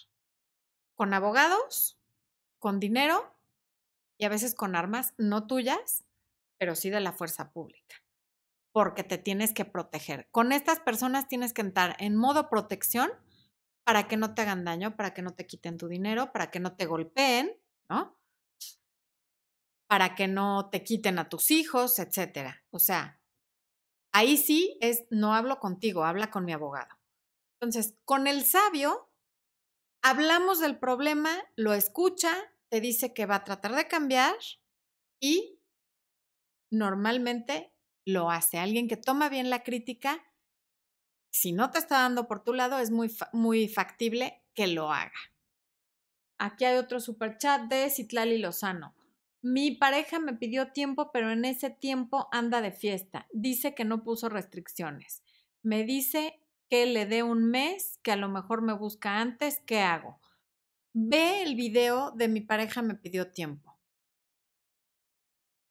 [0.95, 1.99] Con abogados,
[2.59, 3.36] con dinero
[4.17, 6.05] y a veces con armas, no tuyas,
[6.57, 7.95] pero sí de la fuerza pública,
[8.71, 10.30] porque te tienes que proteger.
[10.32, 13.11] Con estas personas tienes que entrar en modo protección
[13.84, 16.59] para que no te hagan daño, para que no te quiten tu dinero, para que
[16.59, 17.51] no te golpeen,
[17.89, 18.17] ¿no?
[19.88, 22.63] Para que no te quiten a tus hijos, etcétera.
[22.71, 23.21] O sea,
[24.11, 26.96] ahí sí es no hablo contigo, habla con mi abogado.
[27.60, 29.10] Entonces, con el sabio,
[30.03, 32.34] hablamos del problema, lo escucha,
[32.70, 34.36] te dice que va a tratar de cambiar
[35.20, 35.60] y
[36.72, 37.74] normalmente
[38.05, 38.60] lo hace.
[38.60, 40.24] Alguien que toma bien la crítica,
[41.32, 45.20] si no te está dando por tu lado, es muy, muy factible que lo haga.
[46.38, 48.95] Aquí hay otro super chat de Citlali Lozano.
[49.41, 53.28] Mi pareja me pidió tiempo, pero en ese tiempo anda de fiesta.
[53.32, 55.24] Dice que no puso restricciones.
[55.64, 56.39] Me dice
[56.70, 60.20] que le dé un mes, que a lo mejor me busca antes, ¿qué hago?
[60.93, 63.78] Ve el video de mi pareja me pidió tiempo.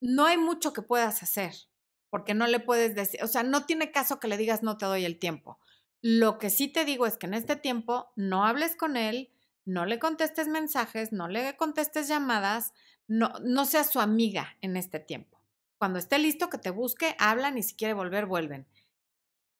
[0.00, 1.54] No hay mucho que puedas hacer,
[2.10, 4.86] porque no le puedes decir, o sea, no tiene caso que le digas no te
[4.86, 5.58] doy el tiempo.
[6.02, 9.30] Lo que sí te digo es que en este tiempo no hables con él,
[9.64, 12.72] no le contestes mensajes, no le contestes llamadas,
[13.08, 15.40] no, no seas su amiga en este tiempo.
[15.78, 18.66] Cuando esté listo que te busque, hablan y si quiere volver, vuelven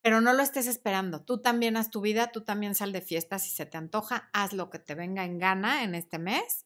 [0.07, 1.25] pero no lo estés esperando.
[1.25, 4.53] Tú también haz tu vida, tú también sal de fiesta si se te antoja, haz
[4.53, 6.65] lo que te venga en gana en este mes.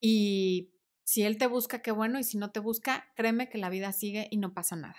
[0.00, 0.72] Y
[1.04, 3.92] si él te busca, qué bueno, y si no te busca, créeme que la vida
[3.92, 4.96] sigue y no pasa nada.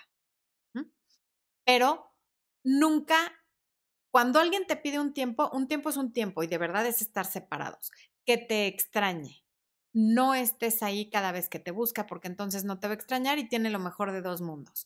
[1.66, 2.14] Pero
[2.64, 3.18] nunca,
[4.12, 7.02] cuando alguien te pide un tiempo, un tiempo es un tiempo y de verdad es
[7.02, 7.90] estar separados.
[8.24, 9.44] Que te extrañe.
[9.94, 13.40] No estés ahí cada vez que te busca porque entonces no te va a extrañar
[13.40, 14.86] y tiene lo mejor de dos mundos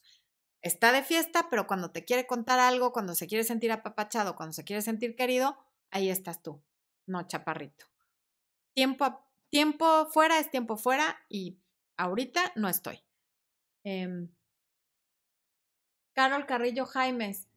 [0.62, 4.52] está de fiesta, pero cuando te quiere contar algo, cuando se quiere sentir apapachado, cuando
[4.52, 5.58] se quiere sentir querido,
[5.90, 6.62] ahí estás tú,
[7.06, 7.86] no chaparrito.
[8.74, 11.58] Tiempo, tiempo fuera es tiempo fuera y
[11.98, 13.02] ahorita no estoy.
[13.84, 14.28] Em,
[16.14, 17.48] Carol Carrillo Jaimes.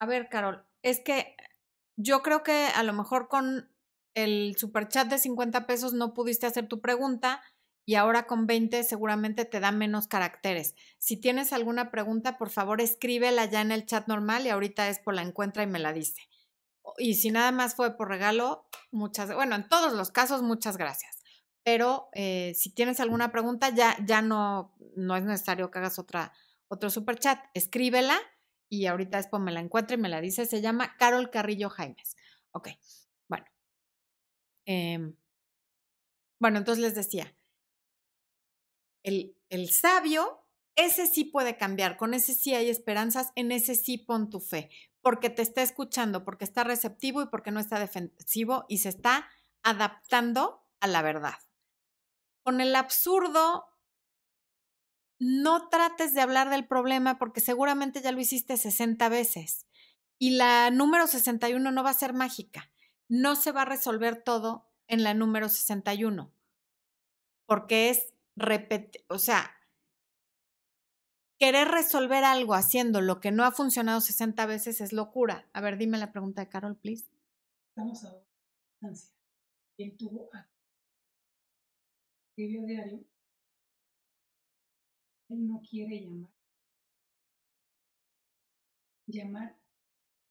[0.00, 1.36] A ver, Carol, es que
[1.96, 3.70] yo creo que a lo mejor con
[4.14, 7.42] el superchat de 50 pesos no pudiste hacer tu pregunta
[7.86, 10.74] y ahora con 20 seguramente te da menos caracteres.
[10.98, 15.12] Si tienes alguna pregunta, por favor escríbela ya en el chat normal y ahorita Expo
[15.12, 16.22] la encuentra y me la dice.
[16.98, 21.22] Y si nada más fue por regalo, muchas, bueno, en todos los casos, muchas gracias.
[21.62, 26.32] Pero eh, si tienes alguna pregunta, ya, ya no, no es necesario que hagas otra,
[26.68, 27.42] otro super chat.
[27.54, 28.18] Escríbela
[28.68, 30.46] y ahorita Expo me la encuentra y me la dice.
[30.46, 32.16] Se llama Carol Carrillo Jaimes.
[32.52, 32.68] Ok,
[33.28, 33.46] bueno.
[34.66, 35.16] Em,
[36.38, 37.34] bueno, entonces les decía,
[39.04, 40.44] el, el sabio,
[40.74, 44.70] ese sí puede cambiar, con ese sí hay esperanzas, en ese sí pon tu fe,
[45.00, 49.28] porque te está escuchando, porque está receptivo y porque no está defensivo y se está
[49.62, 51.38] adaptando a la verdad.
[52.42, 53.66] Con el absurdo,
[55.20, 59.66] no trates de hablar del problema porque seguramente ya lo hiciste 60 veces
[60.18, 62.70] y la número 61 no va a ser mágica.
[63.08, 66.34] No se va a resolver todo en la número 61
[67.46, 69.50] porque es repetir, o sea,
[71.38, 75.48] querer resolver algo haciendo lo que no ha funcionado 60 veces es locura.
[75.52, 77.06] A ver, dime la pregunta de Carol, please.
[77.70, 78.14] Estamos a
[78.80, 79.14] distancia.
[79.76, 80.48] ¿Quién tuvo a
[82.36, 83.04] escribió diario?
[85.28, 86.30] Él no quiere llamar.
[89.06, 89.56] Llamar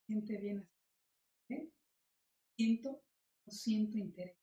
[0.05, 1.53] siente bien así.
[1.53, 1.69] ¿Eh?
[2.57, 3.03] Siento
[3.45, 4.37] o siento interés.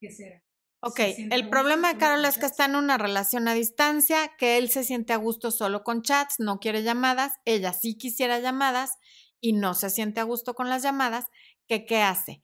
[0.00, 0.45] ¿Qué será?
[0.80, 1.00] Ok,
[1.30, 4.84] el problema de Carol es que está en una relación a distancia, que él se
[4.84, 8.98] siente a gusto solo con chats, no quiere llamadas, ella sí quisiera llamadas
[9.40, 11.26] y no se siente a gusto con las llamadas,
[11.66, 12.42] que qué hace?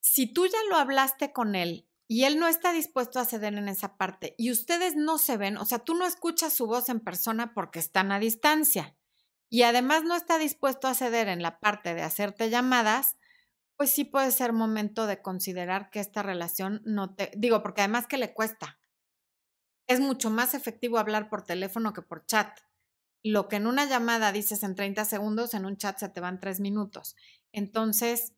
[0.00, 3.68] Si tú ya lo hablaste con él y él no está dispuesto a ceder en
[3.68, 7.00] esa parte y ustedes no se ven, o sea, tú no escuchas su voz en
[7.00, 8.96] persona porque están a distancia
[9.48, 13.16] y además no está dispuesto a ceder en la parte de hacerte llamadas,
[13.76, 18.06] pues sí puede ser momento de considerar que esta relación no te, digo, porque además
[18.06, 18.78] que le cuesta.
[19.86, 22.58] Es mucho más efectivo hablar por teléfono que por chat.
[23.22, 26.40] Lo que en una llamada dices en 30 segundos, en un chat se te van
[26.40, 27.16] tres minutos.
[27.52, 28.32] Entonces,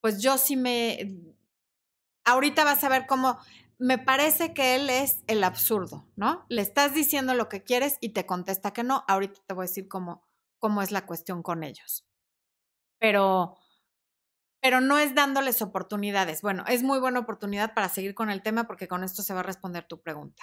[0.00, 1.34] pues yo sí me
[2.24, 3.38] ahorita vas a ver cómo
[3.78, 6.44] me parece que él es el absurdo, ¿no?
[6.48, 9.04] Le estás diciendo lo que quieres y te contesta que no.
[9.08, 10.22] Ahorita te voy a decir cómo,
[10.58, 12.06] cómo es la cuestión con ellos.
[12.98, 13.56] Pero,
[14.60, 16.42] pero no es dándoles oportunidades.
[16.42, 19.40] Bueno, es muy buena oportunidad para seguir con el tema porque con esto se va
[19.40, 20.42] a responder tu pregunta.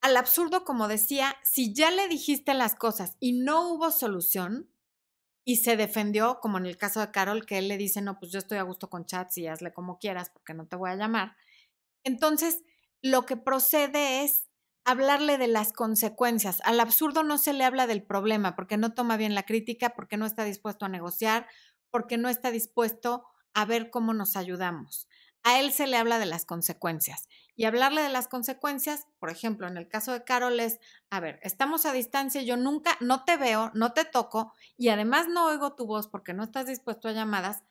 [0.00, 4.70] Al absurdo, como decía, si ya le dijiste las cosas y no hubo solución,
[5.48, 8.32] y se defendió, como en el caso de Carol, que él le dice, no, pues
[8.32, 10.96] yo estoy a gusto con chats y hazle como quieras porque no te voy a
[10.96, 11.36] llamar.
[12.02, 12.64] Entonces,
[13.00, 14.48] lo que procede es
[14.84, 16.60] hablarle de las consecuencias.
[16.64, 20.16] Al absurdo no se le habla del problema porque no toma bien la crítica, porque
[20.16, 21.46] no está dispuesto a negociar,
[21.96, 23.24] porque no está dispuesto
[23.54, 25.08] a ver cómo nos ayudamos.
[25.42, 27.26] A él se le habla de las consecuencias.
[27.54, 30.78] Y hablarle de las consecuencias, por ejemplo, en el caso de Carol es,
[31.08, 35.28] a ver, estamos a distancia, yo nunca, no te veo, no te toco y además
[35.28, 37.62] no oigo tu voz porque no estás dispuesto a llamadas,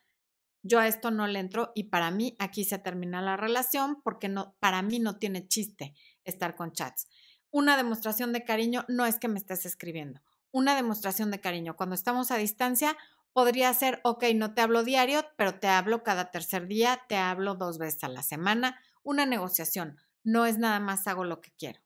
[0.64, 4.28] yo a esto no le entro y para mí aquí se termina la relación porque
[4.28, 7.08] no, para mí no tiene chiste estar con chats.
[7.52, 10.20] Una demostración de cariño no es que me estés escribiendo.
[10.50, 12.98] Una demostración de cariño cuando estamos a distancia
[13.36, 17.56] podría ser, ok, no te hablo diario, pero te hablo cada tercer día, te hablo
[17.56, 21.82] dos veces a la semana una negociación, no es nada más hago lo que quiero.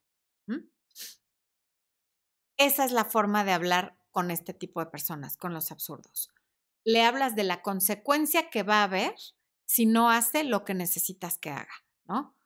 [2.56, 6.30] Esa es la forma de hablar con este tipo de personas, con los absurdos.
[6.84, 9.16] Le hablas de la consecuencia que va a haber
[9.66, 12.36] si no hace lo que necesitas que haga, ¿no?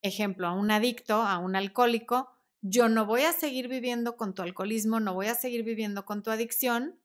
[0.00, 2.30] Ejemplo, a un adicto, a un alcohólico,
[2.60, 6.22] yo no voy a seguir viviendo con tu alcoholismo, no voy a seguir viviendo con
[6.22, 7.00] tu adicción,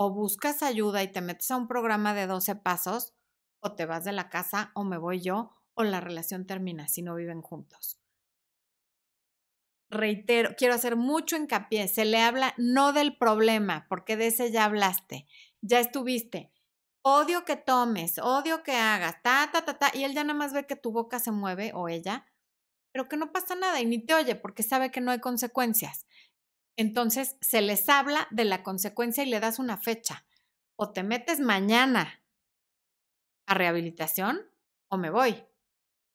[0.00, 3.14] o buscas ayuda y te metes a un programa de 12 pasos,
[3.58, 7.02] o te vas de la casa, o me voy yo, o la relación termina si
[7.02, 8.00] no viven juntos.
[9.90, 14.66] Reitero, quiero hacer mucho hincapié, se le habla no del problema, porque de ese ya
[14.66, 15.26] hablaste,
[15.62, 16.52] ya estuviste.
[17.02, 20.52] Odio que tomes, odio que hagas, ta, ta, ta, ta, y él ya nada más
[20.52, 22.24] ve que tu boca se mueve o ella,
[22.92, 26.06] pero que no pasa nada y ni te oye porque sabe que no hay consecuencias.
[26.78, 30.24] Entonces se les habla de la consecuencia y le das una fecha.
[30.76, 32.22] O te metes mañana
[33.46, 34.40] a rehabilitación
[34.88, 35.44] o me voy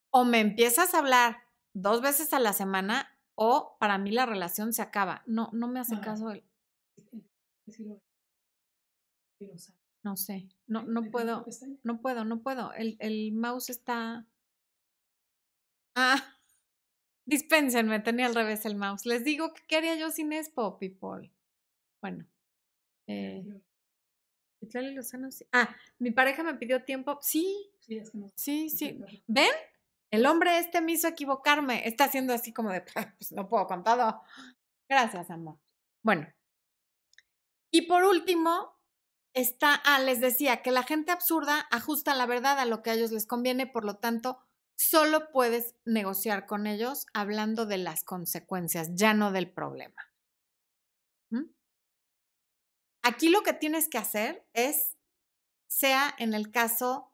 [0.09, 1.43] o me empiezas a hablar
[1.73, 5.21] dos veces a la semana o para mí la relación se acaba.
[5.25, 6.45] No, no me hace caso él.
[10.01, 11.45] No sé, no, no puedo,
[11.83, 12.71] no puedo, no puedo.
[12.71, 14.25] El, el mouse está...
[15.95, 16.32] Ah,
[17.25, 19.05] dispénsenme, tenía al revés el mouse.
[19.05, 21.31] Les digo que qué haría yo sin Expo, people.
[22.01, 22.25] Bueno.
[23.07, 23.43] Eh,
[25.51, 27.19] Ah, mi pareja me pidió tiempo.
[27.21, 27.71] Sí,
[28.35, 28.99] sí, sí.
[29.27, 29.51] ¿Ven?
[30.09, 31.87] El hombre este me hizo equivocarme.
[31.87, 32.81] Está haciendo así como de,
[33.17, 34.21] pues no puedo con todo.
[34.87, 35.57] Gracias, amor.
[36.01, 36.27] Bueno.
[37.71, 38.77] Y por último,
[39.33, 42.93] está, ah, les decía que la gente absurda ajusta la verdad a lo que a
[42.93, 44.39] ellos les conviene, por lo tanto,
[44.89, 50.01] solo puedes negociar con ellos hablando de las consecuencias, ya no del problema.
[51.31, 51.45] ¿Mm?
[53.03, 54.97] Aquí lo que tienes que hacer es,
[55.67, 57.11] sea en el caso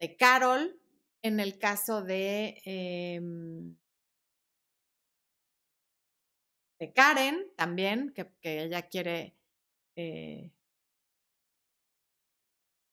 [0.00, 0.80] de Carol,
[1.22, 3.76] en el caso de, em
[6.94, 9.36] Karen también, que, ella quiere,
[9.94, 10.52] eh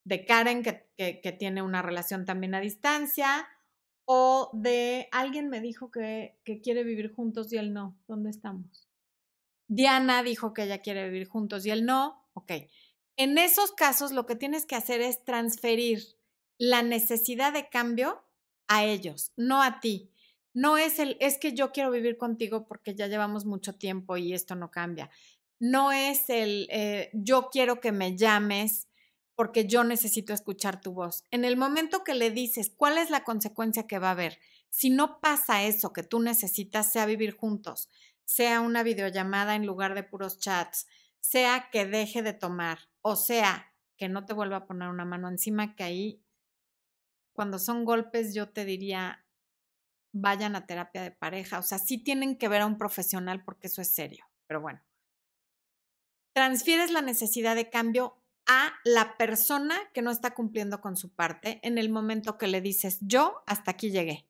[0.04, 3.48] de Karen que, tiene una relación también a distancia,
[4.12, 7.96] o de alguien me dijo que, quiere vivir juntos y él no.
[8.08, 8.88] ¿Dónde estamos?
[9.68, 12.28] Diana dijo que ella quiere vivir juntos y él no.
[12.32, 12.50] Ok.
[13.16, 16.02] En esos casos lo que tienes que hacer es transferir
[16.58, 18.24] la necesidad de cambio
[18.66, 20.10] a ellos, no a ti.
[20.54, 24.32] No es el, es que yo quiero vivir contigo porque ya llevamos mucho tiempo y
[24.32, 25.08] esto no cambia.
[25.60, 28.88] No es el, eh, yo quiero que me llames
[29.40, 31.24] porque yo necesito escuchar tu voz.
[31.30, 34.38] En el momento que le dices cuál es la consecuencia que va a haber,
[34.68, 37.88] si no pasa eso que tú necesitas, sea vivir juntos,
[38.26, 40.88] sea una videollamada en lugar de puros chats,
[41.20, 45.30] sea que deje de tomar, o sea que no te vuelva a poner una mano
[45.30, 46.22] encima, que ahí
[47.32, 49.24] cuando son golpes, yo te diría,
[50.12, 51.58] vayan a terapia de pareja.
[51.58, 54.26] O sea, sí tienen que ver a un profesional porque eso es serio.
[54.46, 54.82] Pero bueno,
[56.34, 58.19] transfieres la necesidad de cambio
[58.52, 62.60] a la persona que no está cumpliendo con su parte en el momento que le
[62.60, 64.28] dices, yo hasta aquí llegué.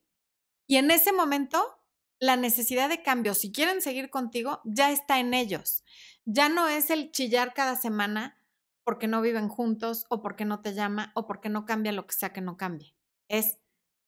[0.67, 1.83] Y en ese momento,
[2.19, 5.85] la necesidad de cambio, si quieren seguir contigo, ya está en ellos.
[6.27, 8.37] Ya no es el chillar cada semana
[8.85, 12.15] porque no viven juntos o porque no te llama o porque no cambia lo que
[12.15, 12.95] sea que no cambie.
[13.27, 13.57] Es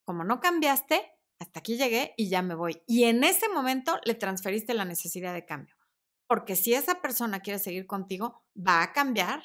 [0.04, 2.82] como no cambiaste, hasta aquí llegué y ya me voy.
[2.86, 5.74] Y en ese momento le transferiste la necesidad de cambio.
[6.26, 9.42] Porque si esa persona quiere seguir contigo, va a cambiar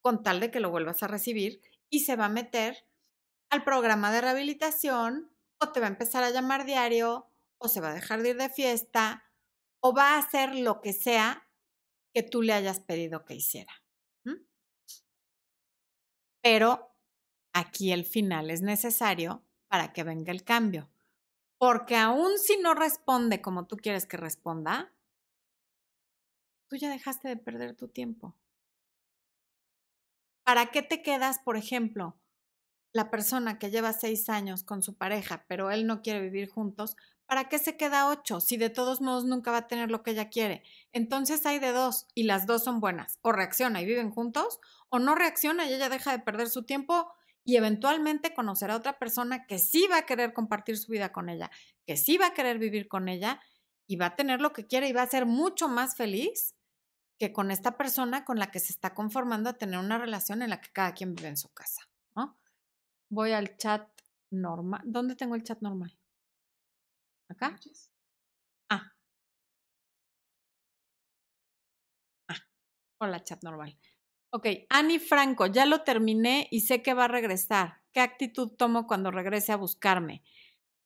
[0.00, 2.86] con tal de que lo vuelvas a recibir y se va a meter
[3.50, 7.28] al programa de rehabilitación o te va a empezar a llamar diario
[7.58, 9.24] o se va a dejar de ir de fiesta
[9.80, 11.46] o va a hacer lo que sea
[12.14, 13.72] que tú le hayas pedido que hiciera.
[16.42, 16.96] Pero
[17.52, 20.90] aquí el final es necesario para que venga el cambio.
[21.58, 24.94] Porque aún si no responde como tú quieres que responda,
[26.68, 28.34] tú ya dejaste de perder tu tiempo.
[30.44, 32.18] ¿Para qué te quedas, por ejemplo,
[32.92, 36.96] la persona que lleva seis años con su pareja, pero él no quiere vivir juntos?
[37.26, 40.10] ¿Para qué se queda ocho si de todos modos nunca va a tener lo que
[40.10, 40.64] ella quiere?
[40.92, 43.18] Entonces hay de dos y las dos son buenas.
[43.22, 47.12] O reacciona y viven juntos, o no reacciona y ella deja de perder su tiempo
[47.44, 51.28] y eventualmente conocerá a otra persona que sí va a querer compartir su vida con
[51.28, 51.50] ella,
[51.86, 53.40] que sí va a querer vivir con ella
[53.86, 56.56] y va a tener lo que quiere y va a ser mucho más feliz
[57.20, 60.48] que con esta persona con la que se está conformando a tener una relación en
[60.48, 61.82] la que cada quien vive en su casa,
[62.16, 62.38] ¿no?
[63.10, 63.86] Voy al chat
[64.30, 64.80] normal.
[64.86, 65.98] ¿Dónde tengo el chat normal?
[67.28, 67.60] ¿Acá?
[68.70, 68.94] Ah.
[72.28, 72.36] Ah.
[73.00, 73.78] Hola, chat normal.
[74.30, 77.82] Ok, Ani Franco, ya lo terminé y sé que va a regresar.
[77.92, 80.22] ¿Qué actitud tomo cuando regrese a buscarme?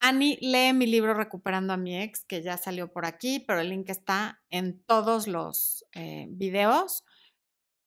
[0.00, 3.70] Ani, lee mi libro Recuperando a mi ex, que ya salió por aquí, pero el
[3.70, 7.04] link está en todos los eh, videos.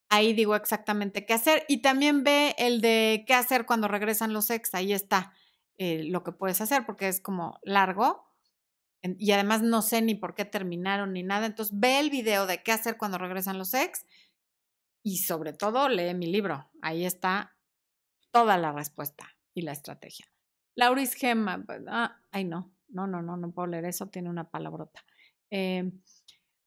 [0.10, 1.64] Ahí digo exactamente qué hacer.
[1.68, 4.74] Y también ve el de qué hacer cuando regresan los ex.
[4.74, 5.34] Ahí está
[5.78, 8.26] eh, lo que puedes hacer, porque es como largo.
[9.04, 11.46] Y además no sé ni por qué terminaron ni nada.
[11.46, 14.06] Entonces ve el video de qué hacer cuando regresan los ex
[15.04, 16.70] y sobre todo lee mi libro.
[16.82, 17.56] Ahí está
[18.32, 20.26] toda la respuesta y la estrategia.
[20.78, 24.50] Lauris Gemma, pues, ah, ay no, no, no, no, no puedo leer eso, tiene una
[24.50, 25.04] palabrota.
[25.50, 25.92] Eh,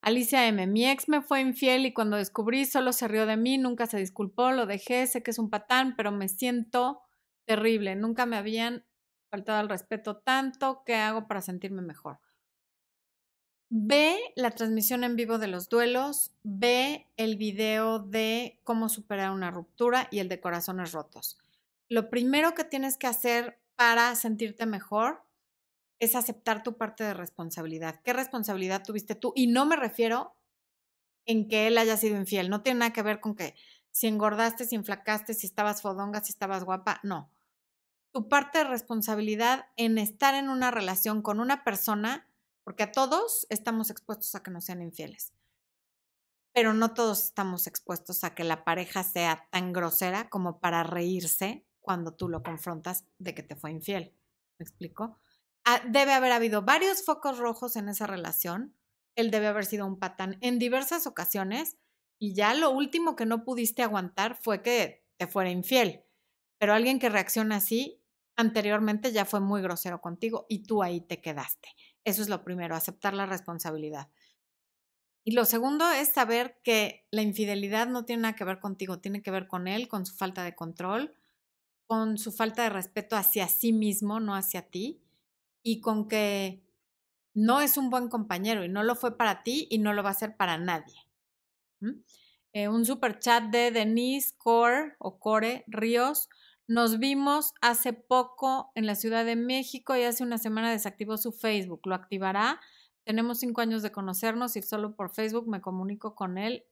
[0.02, 3.56] Alicia M, mi ex me fue infiel y cuando descubrí solo se rió de mí,
[3.56, 7.02] nunca se disculpó, lo dejé, sé que es un patán, pero me siento
[7.44, 8.84] terrible, nunca me habían
[9.30, 12.18] faltado al respeto tanto, ¿qué hago para sentirme mejor?
[13.68, 19.52] Ve la transmisión en vivo de los duelos, ve el video de cómo superar una
[19.52, 21.38] ruptura y el de corazones rotos.
[21.88, 25.24] Lo primero que tienes que hacer para sentirte mejor
[26.00, 28.02] es aceptar tu parte de responsabilidad.
[28.04, 29.32] ¿Qué responsabilidad tuviste tú?
[29.34, 30.36] Y no me refiero
[31.24, 32.50] en que él haya sido infiel.
[32.50, 33.54] No tiene nada que ver con que
[33.90, 37.00] si engordaste, si inflacaste, si estabas fodonga, si estabas guapa.
[37.04, 37.30] No.
[38.12, 42.28] Tu parte de responsabilidad en estar en una relación con una persona
[42.64, 45.32] porque a todos estamos expuestos a que nos sean infieles,
[46.52, 51.64] pero no todos estamos expuestos a que la pareja sea tan grosera como para reírse
[51.90, 54.14] cuando tú lo confrontas de que te fue infiel.
[54.60, 55.18] ¿Me explico?
[55.64, 58.76] Ah, debe haber habido varios focos rojos en esa relación.
[59.16, 61.78] Él debe haber sido un patán en diversas ocasiones
[62.20, 66.04] y ya lo último que no pudiste aguantar fue que te fuera infiel.
[66.58, 68.00] Pero alguien que reacciona así
[68.36, 71.70] anteriormente ya fue muy grosero contigo y tú ahí te quedaste.
[72.04, 74.10] Eso es lo primero, aceptar la responsabilidad.
[75.24, 79.22] Y lo segundo es saber que la infidelidad no tiene nada que ver contigo, tiene
[79.22, 81.16] que ver con él, con su falta de control,
[81.90, 85.02] con su falta de respeto hacia sí mismo, no hacia ti,
[85.60, 86.62] y con que
[87.34, 90.10] no es un buen compañero y no lo fue para ti y no lo va
[90.10, 90.94] a ser para nadie.
[92.52, 96.28] Eh, un super chat de Denise Core o Core Ríos.
[96.68, 101.32] Nos vimos hace poco en la Ciudad de México y hace una semana desactivó su
[101.32, 101.80] Facebook.
[101.86, 102.60] ¿Lo activará?
[103.02, 106.64] Tenemos cinco años de conocernos y solo por Facebook me comunico con él.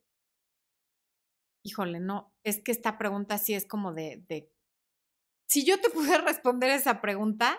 [1.64, 4.52] Híjole, no, es que esta pregunta sí es como de, de...
[5.49, 7.59] Si yo te pudiera responder esa pregunta,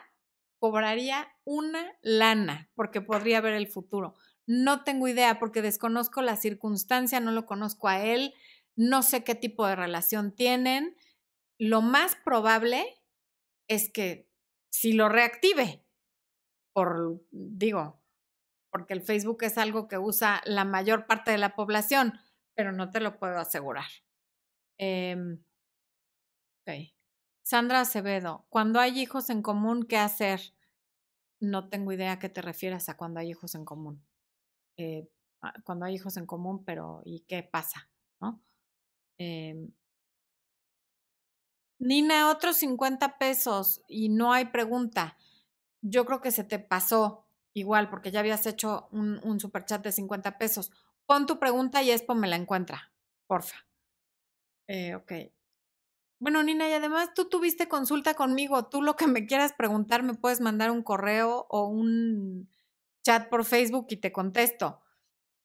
[0.60, 4.14] cobraría una lana porque podría ver el futuro.
[4.46, 8.34] No tengo idea porque desconozco la circunstancia, no lo conozco a él,
[8.76, 10.96] no sé qué tipo de relación tienen
[11.60, 13.04] lo más probable
[13.68, 14.32] es que
[14.72, 15.86] si lo reactive,
[16.74, 18.02] por, digo,
[18.72, 22.14] porque el Facebook es algo que usa la mayor parte de la población,
[22.56, 23.88] pero no te lo puedo asegurar.
[24.78, 25.18] Eh,
[27.50, 30.54] Sandra Acevedo, cuando hay hijos en común, ¿qué hacer?
[31.40, 34.06] No tengo idea a qué te refieras a cuando hay hijos en común.
[34.78, 35.10] Eh,
[35.64, 37.90] cuando hay hijos en común, pero ¿y qué pasa?
[38.22, 38.40] ¿no?
[39.18, 39.68] Eh,
[41.80, 45.18] Nina, otros 50 pesos y no hay pregunta.
[45.82, 47.26] Yo creo que se te pasó
[47.56, 50.72] igual porque ya habías hecho un, un superchat de 50 pesos.
[51.08, 52.94] Pon tu pregunta y Expo me la encuentra,
[53.26, 53.66] porfa.
[54.68, 55.39] Eh, ok.
[56.20, 58.66] Bueno, Nina, y además tú tuviste consulta conmigo.
[58.66, 62.50] Tú lo que me quieras preguntar me puedes mandar un correo o un
[63.04, 64.82] chat por Facebook y te contesto.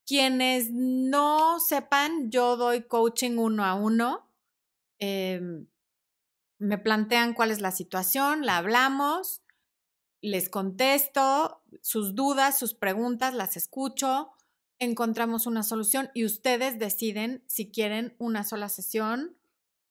[0.04, 4.28] Quienes no sepan, yo doy coaching uno a uno.
[4.98, 5.66] Em,
[6.58, 9.42] me plantean cuál es la situación, la hablamos,
[10.20, 14.32] les contesto sus dudas, sus preguntas, las escucho,
[14.78, 19.36] encontramos una solución y ustedes deciden si quieren una sola sesión,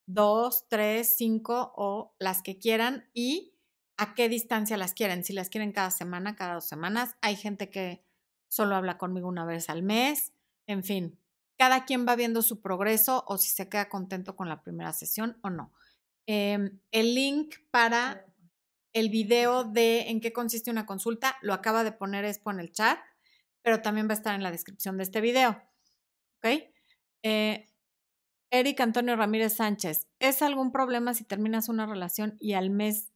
[0.06, 3.54] dos, tres, cinco o las que quieran y
[3.96, 5.24] a qué distancia las quieren.
[5.24, 7.16] Si las quieren cada semana, cada dos semanas.
[7.20, 8.04] Hay gente que
[8.48, 10.32] solo habla conmigo una vez al mes.
[10.66, 11.18] En fin,
[11.56, 15.38] cada quien va viendo su progreso o si se queda contento con la primera sesión
[15.42, 15.72] o no.
[16.26, 18.26] Em, el link para
[18.92, 22.72] el video de en qué consiste una consulta lo acaba de poner Expo en el
[22.72, 22.98] chat,
[23.62, 25.62] pero también va a estar en la descripción de este video.
[26.38, 26.70] ¿Ok?
[27.22, 27.66] Eh,
[28.54, 33.12] Eric Antonio Ramírez Sánchez, ¿es algún problema si terminas una relación y al mes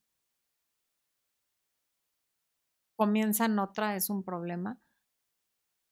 [2.97, 3.95] comienzan otra?
[3.95, 4.80] ¿Es un problema?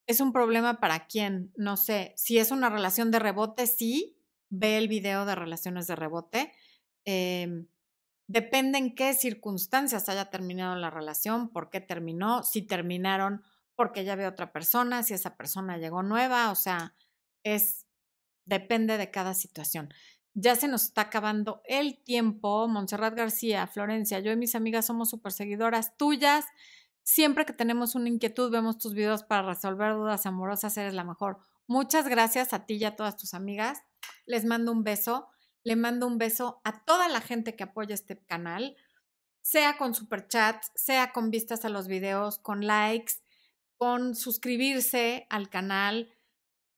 [0.09, 1.53] ¿Es un problema para quién?
[1.55, 2.13] No sé.
[2.17, 4.21] Si es una relación de rebote, sí.
[4.51, 6.53] Ve el video de relaciones de rebote.
[7.05, 7.69] Em,
[8.29, 13.45] depende en qué circunstancias haya terminado la relación, por qué terminó, si terminaron
[13.77, 16.97] porque ya ve otra persona, si esa persona llegó nueva, o sea,
[17.45, 17.86] es
[18.47, 19.93] depende de cada situación.
[20.35, 22.69] Ya se nos está acabando el tiempo.
[22.69, 26.47] Montserrat García, Florencia, yo y mis amigas somos súper seguidoras tuyas.
[27.03, 31.39] Siempre que tenemos una inquietud, vemos tus videos para resolver dudas amorosas, eres la mejor.
[31.67, 33.83] Muchas gracias a ti y a todas tus amigas.
[34.25, 35.29] Les mando un beso.
[35.67, 38.77] Le mando un beso a toda la gente que apoya este canal,
[39.43, 43.15] sea con superchats, sea con vistas a los videos, con likes,
[43.77, 46.16] con suscribirse al canal,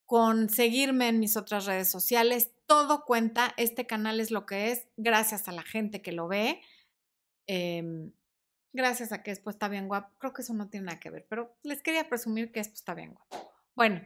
[0.09, 2.51] con seguirme en mis otras redes sociales.
[2.65, 3.53] Todo cuenta.
[3.59, 6.63] Este canal es lo que es gracias a la gente que lo ve.
[7.47, 8.15] Em,
[8.73, 10.17] gracias a que después está bien guapo.
[10.17, 12.95] Creo que eso no tiene nada que ver, pero les quería presumir que esto está
[12.95, 13.53] bien guapo.
[13.75, 14.01] Bueno,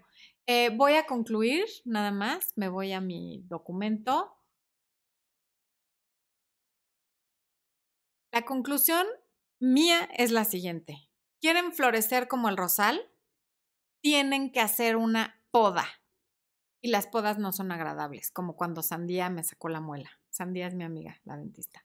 [0.48, 2.52] eh, voy a concluir nada más.
[2.56, 4.36] Me voy a mi documento.
[8.32, 9.06] La conclusión
[9.60, 11.08] mía es la siguiente.
[11.40, 13.08] ¿Quieren florecer como el rosal?
[14.00, 15.86] Tienen que hacer una poda.
[16.82, 20.10] Y las podas no son agradables, como cuando Sandía me sacó la muela.
[20.30, 21.84] Sandía es mi amiga, la dentista.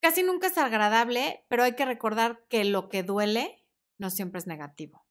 [0.00, 3.62] Casi nunca es agradable, pero hay que recordar que lo que duele
[3.98, 5.04] no siempre es negativo.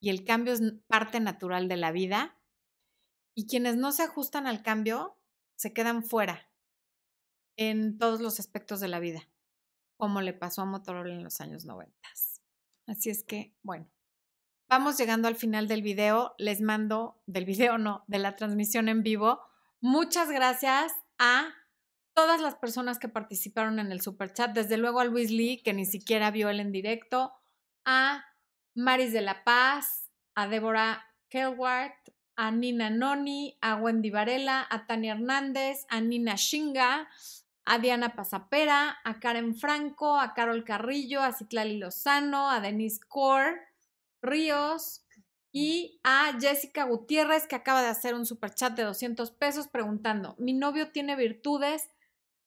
[0.00, 2.40] Y el cambio es parte natural de la vida.
[3.36, 5.18] Y quienes no se ajustan al cambio
[5.56, 6.50] se quedan fuera
[7.56, 9.28] en todos los aspectos de la vida
[10.02, 11.96] como le pasó a Motorola en los años 90.
[12.88, 13.88] Así es que, bueno,
[14.72, 16.34] vamos llegando al final del video.
[16.38, 19.38] Les mando, del video no, de la transmisión en vivo.
[19.82, 21.48] Muchas gracias a
[22.14, 25.74] todas las personas que participaron en el super chat, desde luego a Luis Lee, que
[25.74, 27.34] ni siquiera vio él en directo,
[27.84, 28.24] a
[28.74, 35.12] Maris de la Paz, a Débora Kelwart, a Nina Noni, a Wendy Varela, a Tania
[35.12, 37.10] Hernández, a Nina Shinga,
[37.66, 43.71] a Diana Pasapera, a Karen Franco, a Carol Carrillo, a Citlali Lozano, a Denise Core
[44.22, 45.04] Ríos
[45.52, 50.54] y a Jessica Gutiérrez, que acaba de hacer un superchat de 200 pesos preguntando, mi
[50.54, 51.90] novio tiene virtudes,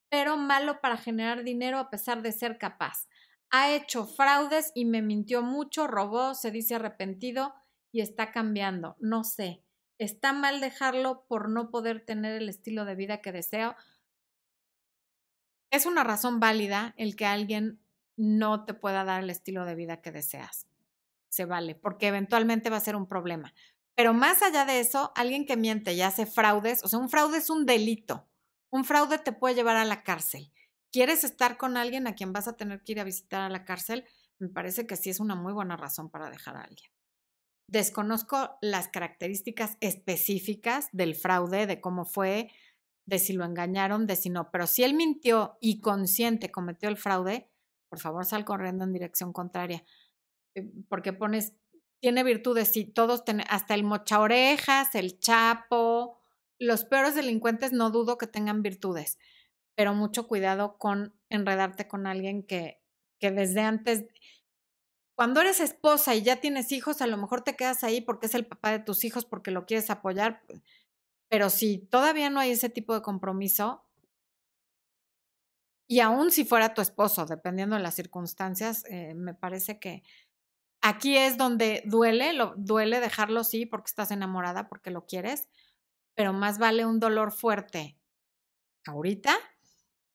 [0.08, 3.06] pero malo para generar dinero a pesar de ser capaz.
[3.50, 7.54] Ha hecho fraudes y me mintió mucho, robó, se dice arrepentido
[7.92, 8.96] y está cambiando.
[8.98, 9.62] No sé,
[9.98, 13.76] está mal dejarlo por no poder tener el estilo de vida que deseo
[15.70, 17.80] es una razón válida el que alguien
[18.16, 20.66] no te pueda dar el estilo de vida que deseas.
[21.36, 23.52] Se vale, porque eventualmente va a ser un problema.
[23.94, 27.36] Pero más allá de eso, alguien que miente y hace fraudes, o sea, un fraude
[27.36, 28.26] es un delito.
[28.72, 30.50] Un fraude te puede llevar a la cárcel.
[30.90, 33.66] ¿Quieres estar con alguien a quien vas a tener que ir a visitar a la
[33.66, 34.06] cárcel?
[34.38, 36.90] Me parece que sí es una muy buena razón para dejar a alguien.
[37.68, 42.50] Desconozco las características específicas del fraude, de cómo fue,
[43.04, 44.50] de si lo engañaron, de si no.
[44.50, 47.50] Pero si él mintió y consciente cometió el fraude,
[47.90, 49.84] por favor sal corriendo en dirección contraria.
[50.56, 51.54] Eh, porque pones,
[52.00, 56.18] tiene virtudes, y todos, hasta el mocha orejas, el chapo,
[56.58, 59.18] los peores delincuentes no dudo que tengan virtudes,
[59.76, 62.80] pero mucho cuidado con enredarte con alguien que,
[63.20, 64.06] que desde antes,
[65.14, 68.34] cuando eres esposa y ya tienes hijos, a lo mejor te quedas ahí porque es
[68.34, 70.42] el papá de tus hijos, porque lo quieres apoyar
[71.28, 73.86] pero si todavía no hay ese tipo de compromiso,
[75.88, 80.02] Y aún si fuera tu esposo, dependiendo de las circunstancias, eh, me parece que
[80.88, 85.48] aquí es donde duele, lo, duele dejarlo sí porque estás enamorada, porque lo quieres,
[86.14, 87.98] pero más vale un dolor fuerte
[88.86, 89.36] ahorita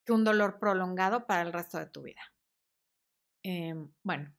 [0.05, 2.21] que un dolor prolongado para el resto de tu vida.
[3.43, 4.33] Em, bueno,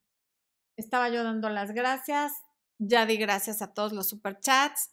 [0.77, 2.33] estaba yo dando las gracias,
[2.79, 4.91] ya di gracias a todos los superchats.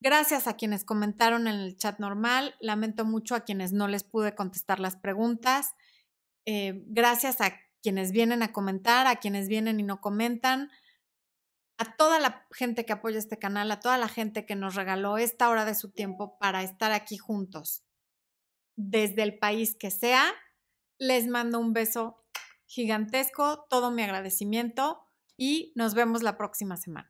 [0.00, 2.56] Gracias a quienes comentaron en el chat normal.
[2.60, 5.76] Lamento mucho a quienes no les pude contestar las preguntas.
[6.44, 10.70] Eh, gracias a quienes vienen a comentar, a quienes vienen y no comentan,
[11.78, 15.18] a toda la gente que apoya este canal, a toda la gente que nos regaló
[15.18, 17.84] esta hora de su tiempo para estar aquí juntos.
[18.76, 20.32] Desde el país que sea,
[20.98, 22.24] les mando un beso
[22.66, 25.00] gigantesco, todo mi agradecimiento
[25.36, 27.08] y nos vemos la próxima semana.